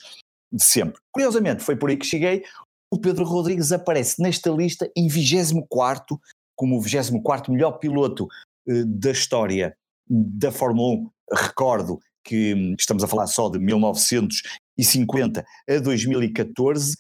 [0.51, 0.99] de sempre.
[1.11, 2.43] Curiosamente, foi por aí que cheguei.
[2.91, 6.20] O Pedro Rodrigues aparece nesta lista em 24
[6.55, 8.28] como o 24 melhor piloto
[8.68, 9.78] eh, da história
[10.09, 16.96] da Fórmula 1 recordo que hum, estamos a falar só de 1950 a 2014,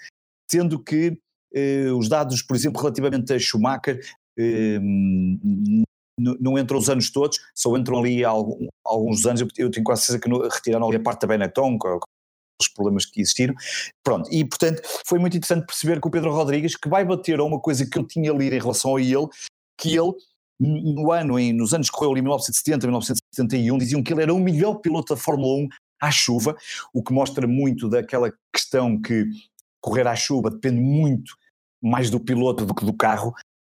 [0.49, 1.17] sendo que
[1.53, 3.99] eh, os dados, por exemplo, relativamente a Schumacher,
[4.37, 4.79] eh,
[6.19, 10.19] não entram os anos todos, só entram ali alguns anos, eu, eu tenho quase certeza
[10.19, 12.07] que retiraram ali a parte da Benetton, com, com
[12.59, 13.53] os problemas que existiram,
[14.03, 17.43] pronto, e portanto foi muito interessante perceber que o Pedro Rodrigues, que vai bater a
[17.43, 19.27] uma coisa que eu tinha lido em relação a ele,
[19.79, 20.13] que ele
[20.59, 24.39] no ano, em, nos anos que correu ali 1970, 1971, diziam que ele era o
[24.39, 25.67] melhor piloto da Fórmula 1
[26.01, 26.55] à chuva,
[26.93, 29.25] o que mostra muito daquela questão que
[29.81, 31.35] correr à chuva depende muito
[31.81, 33.33] mais do piloto do que do carro,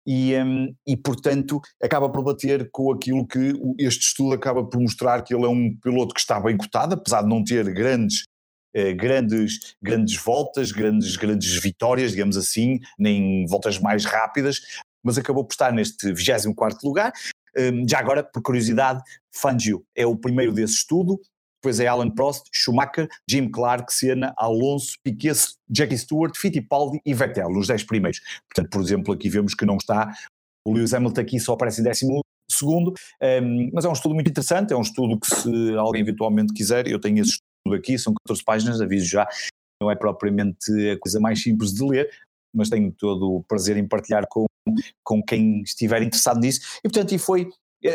[0.06, 5.22] e, um, e portanto acaba por bater com aquilo que este estudo acaba por mostrar
[5.22, 8.24] que ele é um piloto que está bem cotado, apesar de não ter grandes
[8.74, 14.62] eh, grandes, grandes voltas, grandes, grandes vitórias, digamos assim, nem voltas mais rápidas,
[15.04, 17.12] mas acabou por estar neste 24 lugar.
[17.58, 19.02] Um, já agora, por curiosidade,
[19.34, 21.20] Fangio é o primeiro desse estudo,
[21.62, 25.38] depois é Alan Prost, Schumacher, Jim Clark, Senna, Alonso, Piquet,
[25.70, 28.22] Jackie Stewart, Fittipaldi e Vettel, os 10 primeiros.
[28.48, 30.14] Portanto, por exemplo, aqui vemos que não está,
[30.68, 34.30] o Lewis Hamilton aqui só aparece em décimo segundo, um, mas é um estudo muito
[34.30, 38.14] interessante, é um estudo que se alguém eventualmente quiser, eu tenho esse estudo aqui, são
[38.14, 39.28] 14 páginas, aviso já,
[39.82, 42.10] não é propriamente a coisa mais simples de ler,
[42.56, 44.46] mas tenho todo o prazer em partilhar com,
[45.04, 47.50] com quem estiver interessado nisso, e portanto e foi,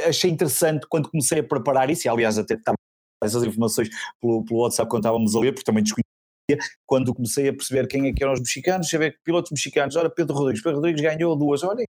[0.07, 2.77] achei interessante quando comecei a preparar isso, e aliás até estava
[3.23, 3.89] essas informações
[4.20, 8.09] pelo, pelo WhatsApp quando estávamos a ler, porque também desconhecia, quando comecei a perceber quem
[8.09, 11.37] é que eram os mexicanos, já ver pilotos mexicanos, olha Pedro Rodrigues, Pedro Rodrigues ganhou
[11.37, 11.85] duas, olha,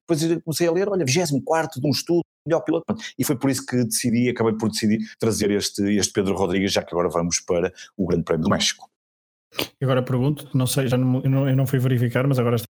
[0.00, 3.64] depois comecei a ler, olha, 24 de um estudo, melhor piloto, e foi por isso
[3.64, 7.72] que decidi, acabei por decidir trazer este, este Pedro Rodrigues, já que agora vamos para
[7.96, 8.88] o Grande Prémio do México.
[9.82, 12.68] Agora pergunto, não sei, já não, eu, não, fui verificar, mas agora estou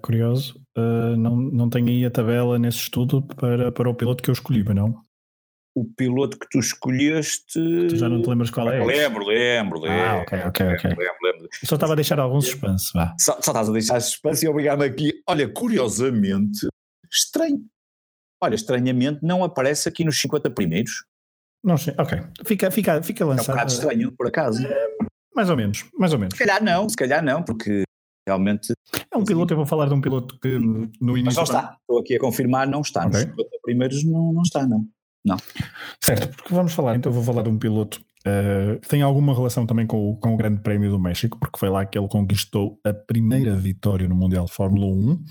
[0.00, 4.30] curioso, uh, não, não tenho aí a tabela nesse estudo para, para o piloto que
[4.30, 5.04] eu escolhi, mas não?
[5.74, 7.58] o piloto que tu escolheste.
[7.88, 8.84] Tu já não te lembras qual é?
[8.84, 10.00] Lembro, lembro, lembro.
[10.00, 10.90] Ah, ok, ok, ok.
[10.90, 11.48] Lembro, lembro.
[11.64, 13.14] Só estava a deixar algum suspense, vá.
[13.18, 15.22] Só, só estás a deixar suspense e obrigado aqui.
[15.26, 16.66] Olha, curiosamente,
[17.10, 17.64] estranho.
[18.42, 21.04] Olha, estranhamente não aparece aqui nos 50 primeiros.
[21.64, 22.18] Não sei, ok.
[22.44, 23.50] Fica, fica, fica lançado.
[23.50, 24.66] É um bocado estranho, por acaso.
[24.66, 24.88] É,
[25.34, 26.34] mais ou menos, mais ou menos.
[26.36, 27.84] Se calhar não, se calhar não, porque
[28.28, 28.72] realmente.
[29.12, 31.24] É um piloto, eu vou falar de um piloto que no início.
[31.24, 33.06] Mas não está, estou aqui a confirmar, não está.
[33.06, 33.26] Okay.
[33.26, 34.86] Nos 50 primeiros não, não está, não.
[35.24, 35.36] Não.
[36.02, 39.66] Certo, porque vamos falar, então vou falar de um piloto uh, que tem alguma relação
[39.66, 42.80] também com o, com o Grande Prémio do México, porque foi lá que ele conquistou
[42.84, 45.24] a primeira vitória no Mundial de Fórmula 1.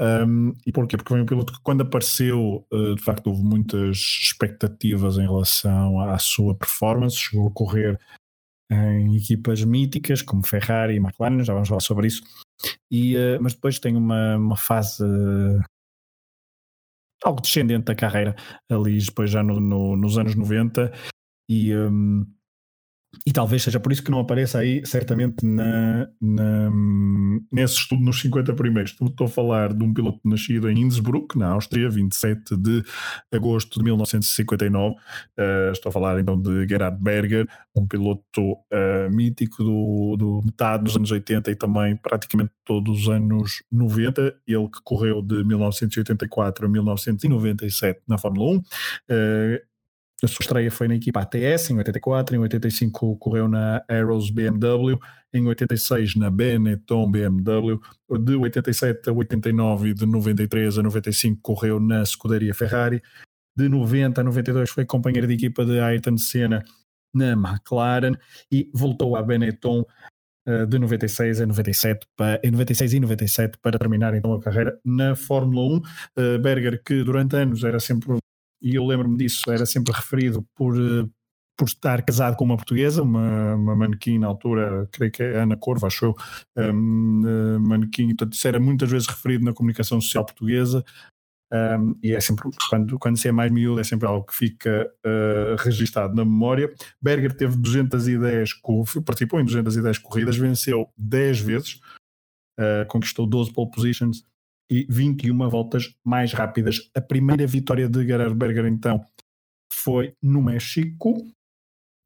[0.00, 0.96] Um, e porquê?
[0.96, 6.00] Porque foi um piloto que quando apareceu, uh, de facto houve muitas expectativas em relação
[6.00, 7.98] à sua performance, chegou a correr
[8.70, 12.22] em equipas míticas como Ferrari e McLaren, já vamos falar sobre isso.
[12.90, 15.04] E, uh, mas depois tem uma, uma fase
[17.24, 18.36] algo descendente da carreira
[18.70, 20.92] ali depois já no, no, nos anos 90
[21.48, 22.26] e um,
[23.26, 26.70] e talvez seja por isso que não apareça aí, certamente, na, na,
[27.52, 28.96] nesse estudo nos 50 primeiros.
[29.00, 32.82] Estou a falar de um piloto nascido em Innsbruck, na Áustria, 27 de
[33.32, 34.94] agosto de 1959.
[34.94, 34.98] Uh,
[35.38, 40.84] eh, estou a falar então de Gerhard Berger, um piloto uh, mítico do, do, metade
[40.84, 44.34] dos anos 80 e também praticamente todos os anos 90.
[44.46, 48.56] Ele que correu de 1984 a 1997 na Fórmula 1.
[48.56, 48.62] Uh,
[49.08, 49.62] eh,
[50.22, 54.98] a sua estreia foi na equipa ATS em 84, em 85 correu na Arrows BMW,
[55.32, 57.80] em 86 na Benetton BMW,
[58.20, 63.00] de 87 a 89 e de 93 a 95 correu na Scuderia Ferrari,
[63.56, 66.64] de 90 a 92 foi companheiro de equipa de Ayrton Senna
[67.14, 68.14] na McLaren
[68.50, 69.84] e voltou à Benetton
[70.46, 74.78] eh, de 96 a 97 para, em 96 e 97 para terminar então a carreira
[74.84, 75.82] na Fórmula 1.
[76.16, 78.18] Eh, Berger que durante anos era sempre
[78.60, 81.08] e eu lembro-me disso, era sempre referido por, eh,
[81.56, 85.56] por estar casado com uma portuguesa, uma, uma manequim na altura, creio que é Ana
[85.56, 86.16] Corvo, acho eu,
[86.56, 90.84] um, uh, manequim, portanto isso era muitas vezes referido na comunicação social portuguesa,
[91.50, 94.90] um, e é sempre, quando, quando se é mais miúdo, é sempre algo que fica
[95.04, 96.72] uh, registado na memória.
[97.00, 98.50] Berger teve 210,
[99.04, 101.80] participou em 210 corridas, venceu 10 vezes,
[102.60, 104.22] uh, conquistou 12 pole positions,
[104.70, 106.90] e 21 voltas mais rápidas.
[106.94, 109.04] A primeira vitória de Gerhard Berger, então,
[109.72, 111.26] foi no México,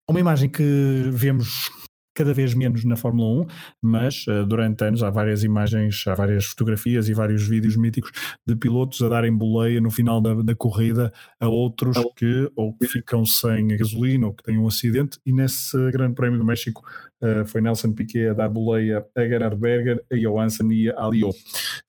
[0.10, 0.64] uma imagem que
[1.12, 1.70] vemos
[2.16, 3.48] cada vez menos na Fórmula 1,
[3.82, 8.12] mas uh, durante anos há várias imagens, há várias fotografias e vários vídeos míticos
[8.48, 12.88] de pilotos a darem boleia no final da, da corrida a outros que ou que
[12.88, 16.82] ficam sem gasolina ou que têm um acidente e nesse Grande Prémio do México
[17.22, 21.30] uh, foi Nelson Piquet a dar boleia a Gerhard Berger, a Johansson e a Alio.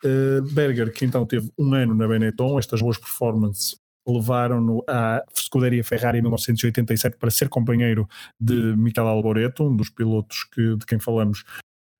[0.04, 5.82] Uh, Berger, que então teve um ano na Benetton, estas boas performances levaram-no à escuderia
[5.82, 8.08] Ferrari em 1987 para ser companheiro
[8.40, 11.44] de Michele Alboreto, um dos pilotos que, de quem falamos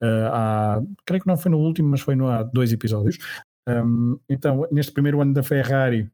[0.02, 3.18] uh, há, creio que não foi no último, mas foi no, há dois episódios.
[3.68, 6.08] Um, então, neste primeiro ano da Ferrari,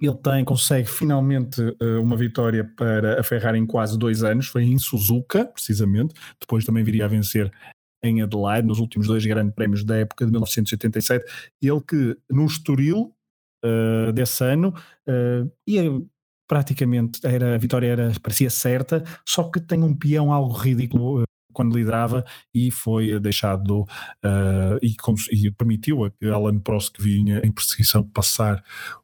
[0.00, 4.64] ele tem, consegue finalmente uh, uma vitória para a Ferrari em quase dois anos, foi
[4.64, 7.50] em Suzuka, precisamente, depois também viria a vencer
[8.02, 11.24] em Adelaide, nos últimos dois grandes prémios da época de 1987,
[11.60, 13.14] ele que no Estoril
[13.64, 14.74] uh, desse ano
[15.08, 15.78] uh, e
[16.48, 21.24] praticamente era, a vitória era, parecia certa, só que tem um peão algo ridículo uh,
[21.52, 23.84] quando liderava e foi deixado
[24.80, 24.94] e,
[25.32, 28.62] e, permitiu a Alan Prost que vinha em perseguição passar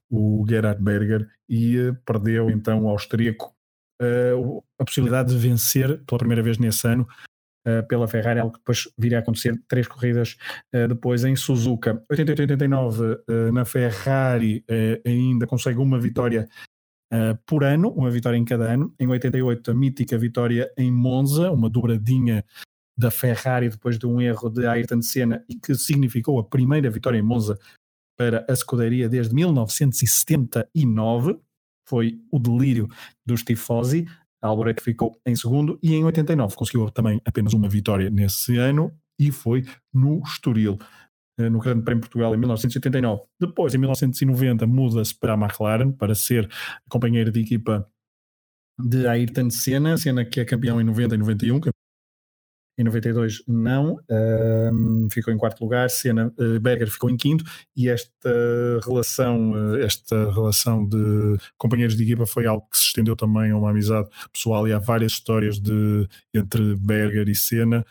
[0.09, 3.53] o Gerhard Berger e perdeu então o austríaco.
[4.79, 7.07] A possibilidade de vencer pela primeira vez nesse ano
[7.89, 10.37] pela Ferrari, algo que depois viria a acontecer três corridas
[10.75, 12.03] uh, depois em Suzuka.
[12.11, 14.64] 88-89 uh, na Ferrari
[15.05, 16.49] ainda consegue uma vitória
[17.47, 18.93] por ano, uma vitória em cada ano.
[18.99, 22.45] Em 88 a mítica vitória em Monza, uma dobradinha
[22.99, 27.19] da Ferrari depois de um erro de Ayrton Senna e que significou a primeira vitória
[27.19, 27.59] em Monza
[28.17, 31.39] para a escuderia desde 1979
[31.87, 32.89] foi o delírio
[33.25, 34.07] dos tifosi.
[34.43, 39.32] Alboreto ficou em segundo e em 89 conseguiu também apenas uma vitória nesse ano e
[39.32, 40.78] foi no Estoril,
[41.39, 43.22] eh, no Grande Prémio de Portugal em 1989.
[43.41, 46.49] Depois, em 1990, muda-se para a McLaren para ser
[46.89, 47.89] companheiro de equipa
[48.78, 51.61] de Ayrton Senna, Senna que é campeão em 90 e 91,
[52.79, 53.99] em 92 não,
[55.11, 60.31] ficou em quarto lugar, Senna, uh, Berger ficou em quinto e esta relação, uh, esta
[60.31, 64.68] relação de companheiros de equipa foi algo que se estendeu também a uma amizade pessoal
[64.68, 67.85] e há várias histórias de, entre Berger e Senna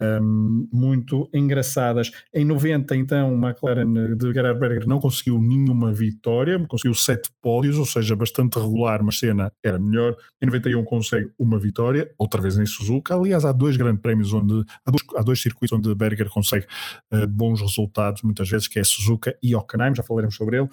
[0.00, 2.10] um, muito engraçadas.
[2.32, 7.86] Em 90, então, McLaren de Gerhard Berger não conseguiu nenhuma vitória, conseguiu sete pódios, ou
[7.86, 10.16] seja, bastante regular, mas cena era melhor.
[10.40, 13.14] Em 91 consegue uma vitória, outra vez em Suzuka.
[13.14, 16.66] Aliás, há dois grandes prémios onde há dois, há dois circuitos onde Berger consegue
[17.12, 20.68] uh, bons resultados, muitas vezes, que é Suzuka e Hockenheim, já falaremos sobre ele.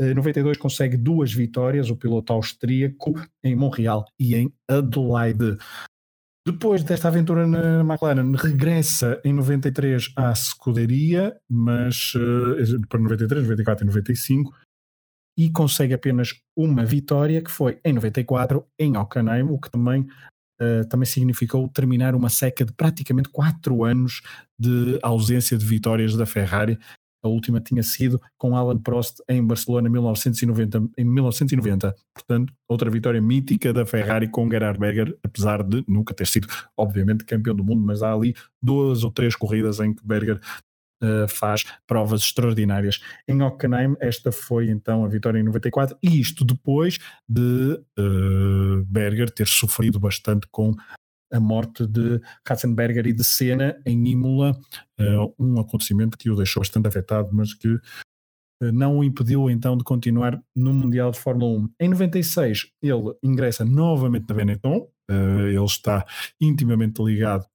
[0.00, 5.58] Em 92 consegue duas vitórias, o piloto austríaco em Montreal e em Adelaide.
[6.50, 13.84] Depois desta aventura na McLaren, regressa em 93 à escuderia, mas uh, para 93, 94
[13.84, 14.54] e 95,
[15.38, 20.08] e consegue apenas uma vitória, que foi em 94 em Hockenheim, o que também,
[20.58, 24.22] uh, também significou terminar uma seca de praticamente 4 anos
[24.58, 26.78] de ausência de vitórias da Ferrari,
[27.22, 31.94] a última tinha sido com Alan Prost em Barcelona 1990, em 1990.
[32.14, 37.24] Portanto, outra vitória mítica da Ferrari com Gerhard Berger, apesar de nunca ter sido, obviamente,
[37.24, 40.40] campeão do mundo, mas há ali duas ou três corridas em que Berger
[41.00, 42.98] Uh, faz provas extraordinárias.
[43.28, 46.98] Em Hockenheim, esta foi então a vitória em 94, e isto depois
[47.28, 50.74] de uh, Berger ter sofrido bastante com
[51.32, 54.58] a morte de Katzenberger e de Senna em Imola,
[54.98, 59.76] uh, um acontecimento que o deixou bastante afetado, mas que uh, não o impediu então
[59.76, 61.70] de continuar no Mundial de Fórmula 1.
[61.80, 66.06] Em 96 ele ingressa novamente na Benetton, uh, ele está
[66.40, 67.46] intimamente ligado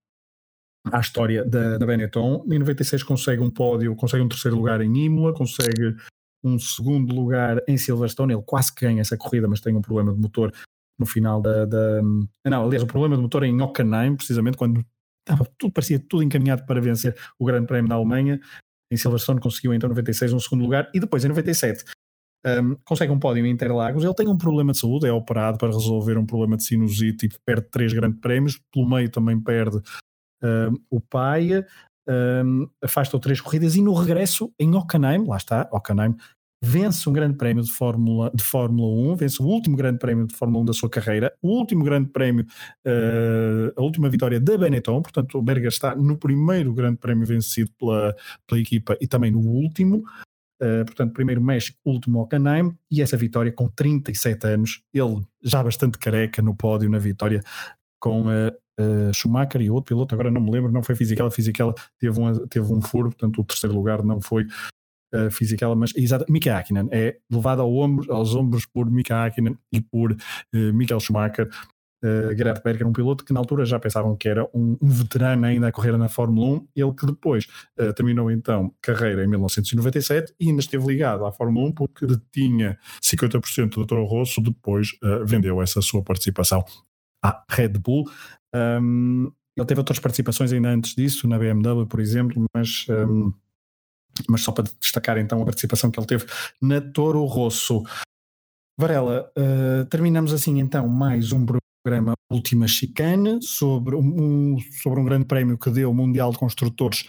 [0.92, 2.46] à história da, da Benetton.
[2.52, 5.96] Em 96 consegue um pódio, consegue um terceiro lugar em Imola, consegue
[6.44, 10.20] um segundo lugar em Silverstone, ele quase ganha essa corrida, mas tem um problema de
[10.20, 10.54] motor
[11.00, 14.86] no final da, da, Não, aliás, o problema do motor é em Hockenheim, precisamente quando
[15.28, 18.40] estava tudo, parecia tudo encaminhado para vencer o Grande Prémio da Alemanha.
[18.92, 21.84] Em Silverstone conseguiu então 96 um segundo lugar e depois em 97
[22.46, 24.04] um, consegue um pódio em Interlagos.
[24.04, 27.30] Ele tem um problema de saúde, é operado para resolver um problema de sinusite e
[27.46, 28.60] perde três grandes prémios.
[28.72, 29.82] Pelo meio também perde
[30.44, 31.66] um, o pai,
[32.08, 36.16] um, afasta três corridas e no regresso em Hockenheim, lá está, Hockenheim
[36.66, 40.34] vence um grande prémio de Fórmula, de Fórmula 1, vence o último grande prémio de
[40.34, 42.46] Fórmula 1 da sua carreira, o último grande prémio,
[42.88, 47.70] uh, a última vitória da Benetton, portanto o Berger está no primeiro grande prémio vencido
[47.78, 48.16] pela,
[48.48, 50.04] pela equipa e também no último,
[50.62, 55.98] Uh, portanto, primeiro México, último Hockenheim, e essa vitória com 37 anos, ele já bastante
[55.98, 57.42] careca no pódio na vitória
[58.00, 58.50] com uh,
[58.80, 62.48] uh, Schumacher e outro piloto, agora não me lembro, não foi Fisichella, Fisichella teve, uma,
[62.48, 64.46] teve um furo, portanto o terceiro lugar não foi
[65.14, 66.88] uh, Fisichella, mas exato, Mika Hakkinen.
[66.92, 71.50] É levado ao ombro, aos ombros por Mika Hakkinen e por uh, Michael Schumacher,
[72.04, 75.46] uh, Gerhard Berger, um piloto que na altura já pensavam que era um, um veterano
[75.46, 77.48] ainda a correr na Fórmula 1, ele que depois
[77.80, 82.78] uh, terminou então carreira em 1997 e ainda esteve ligado à Fórmula 1 porque detinha
[83.02, 86.64] 50% do Toro Rosso, depois uh, vendeu essa sua participação
[87.24, 88.10] à Red Bull.
[88.54, 93.32] Um, ele teve outras participações ainda antes disso, na BMW, por exemplo, mas, um,
[94.30, 96.26] mas só para destacar então a participação que ele teve
[96.62, 97.84] na Toro Rosso.
[98.80, 105.26] Varela, uh, terminamos assim então mais um programa Última Chicane sobre um, sobre um grande
[105.26, 107.08] prémio que deu o Mundial de Construtores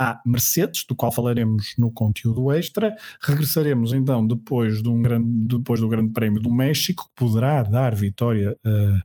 [0.00, 2.96] à Mercedes, do qual falaremos no conteúdo extra.
[3.20, 7.94] Regressaremos então depois, de um grande, depois do Grande Prémio do México, que poderá dar
[7.94, 9.02] vitória uh,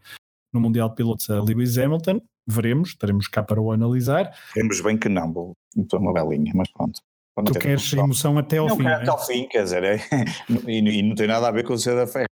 [0.54, 2.22] no Mundial de Pilotos a Lewis Hamilton.
[2.48, 4.36] Veremos, estaremos cá para o analisar.
[4.54, 5.54] Queremos bem que não, vou
[5.94, 7.02] uma belinha, mas pronto.
[7.42, 8.86] Tu queres a emoção até ao não, fim.
[8.86, 9.10] Até é?
[9.10, 9.98] ao fim, quer dizer, é,
[10.68, 12.26] e, e, não tem nada a ver com o ser da fé.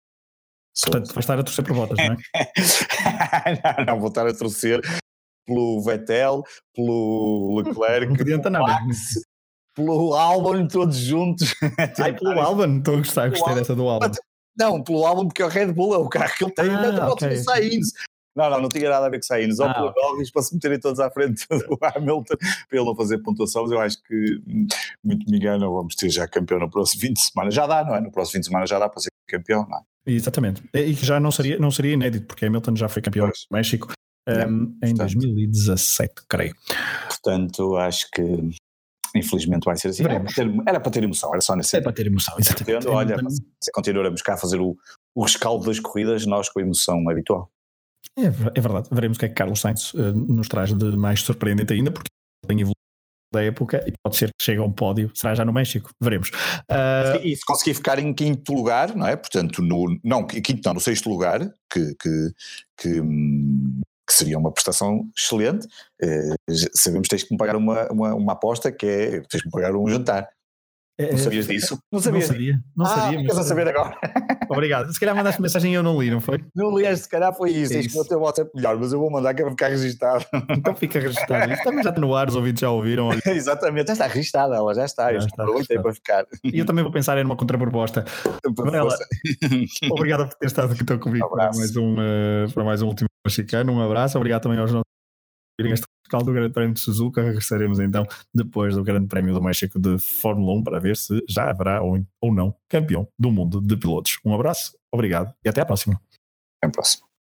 [0.84, 2.18] Portanto, vais estar a torcer por votas, não é?
[3.80, 4.80] não, não, vou estar a torcer
[5.45, 6.43] pelo Vettel,
[6.76, 8.86] pelo Leclerc, não adianta pelo nada.
[8.86, 8.99] Max,
[9.76, 11.56] pelo Albon, todos juntos.
[11.99, 14.12] Ai, pelo Albon, estou a gostar, gostei dessa do Albon.
[14.58, 16.80] Não, pelo Albon, porque é o Red Bull, é o carro que ele tem, Ah,
[16.80, 17.38] ainda okay.
[17.38, 17.93] Sainz.
[18.36, 20.79] Não, não, não tinha nada a ver com Sainz, ou Ah, pelo para se meterem
[20.79, 22.36] todos à frente do Hamilton,
[22.69, 24.67] para ele não fazer pontuação, mas eu acho que, hum,
[25.03, 27.51] muito me engano, vamos ter já campeão no próximo fim de semana.
[27.51, 28.01] Já dá, não é?
[28.01, 29.82] No próximo fim de semana já dá para ser campeão, não é?
[30.05, 30.63] Exatamente.
[30.73, 33.45] E que já não seria, não seria inédito, porque Hamilton já foi campeão Pois.
[33.49, 33.93] do México
[34.27, 34.97] É, um, em portanto.
[34.97, 36.55] 2017, creio.
[37.07, 38.21] Portanto, acho que
[39.15, 40.03] infelizmente vai ser assim.
[40.03, 42.77] Era para, ter, era para ter emoção, era só nesse É para ter emoção, exatamente.
[42.77, 43.17] Entendo, olha,
[43.61, 44.75] se continuarmos cá a fazer o,
[45.15, 47.49] o rescaldo das corridas, nós com a emoção habitual.
[48.18, 48.88] É, é verdade.
[48.91, 52.10] Veremos o que é que Carlos Sainz eh, nos traz de mais surpreendente ainda, porque
[52.47, 52.76] tem evoluído
[53.34, 56.32] da época e pode ser que chegue a um pódio, será já no México, veremos.
[56.70, 59.16] Ah, E se conseguir ficar em quinto lugar, não é?
[59.16, 61.39] Portanto, no, não, quinto não, no sexto lugar,
[61.72, 62.32] que, que,
[62.78, 65.66] que, hum, que seria uma prestação excelente,
[66.49, 69.47] já sabemos que tens que me pagar uma, uma, uma aposta que é, tens que
[69.47, 70.28] me pagar um jantar.
[70.97, 71.73] É- Não sabias disso?
[71.91, 72.25] Não Não sabias?
[72.25, 73.19] sabia, não ah, sabia.
[73.21, 73.97] ficas a saber agora.
[74.49, 74.93] Obrigado.
[74.93, 76.43] Se calhar mandaste mensagem e eu não li, não foi?
[76.53, 77.73] Não lias, se calhar foi isso.
[77.73, 78.07] É que o isso.
[78.07, 80.25] teu WhatsApp melhor, mas eu vou mandar que é para ficar registado.
[80.51, 81.51] Então fica registado.
[81.53, 83.09] Isso também já está no ar, os ouvintes já ouviram.
[83.25, 85.05] Exatamente, já está registada, ela já está.
[85.05, 86.25] Já eu está aproveitei para ficar.
[86.43, 88.05] E eu também vou pensar em uma contraproposta.
[88.55, 88.95] Varela,
[89.91, 91.59] Obrigado por ter estado aqui comigo para Abraço.
[91.59, 93.71] mais, um, eh, para mais um último mexicano.
[93.73, 94.17] Um abraço.
[94.17, 94.85] Obrigado também aos nossos
[96.20, 97.22] do Grande Prémio de Suzuka.
[97.22, 101.49] Regressaremos então depois do Grande Prémio do México de Fórmula 1 para ver se já
[101.49, 104.20] haverá ou, ou não campeão do mundo de pilotos.
[104.26, 105.99] Um abraço, obrigado e até à próxima.
[106.62, 107.12] Até a próxima.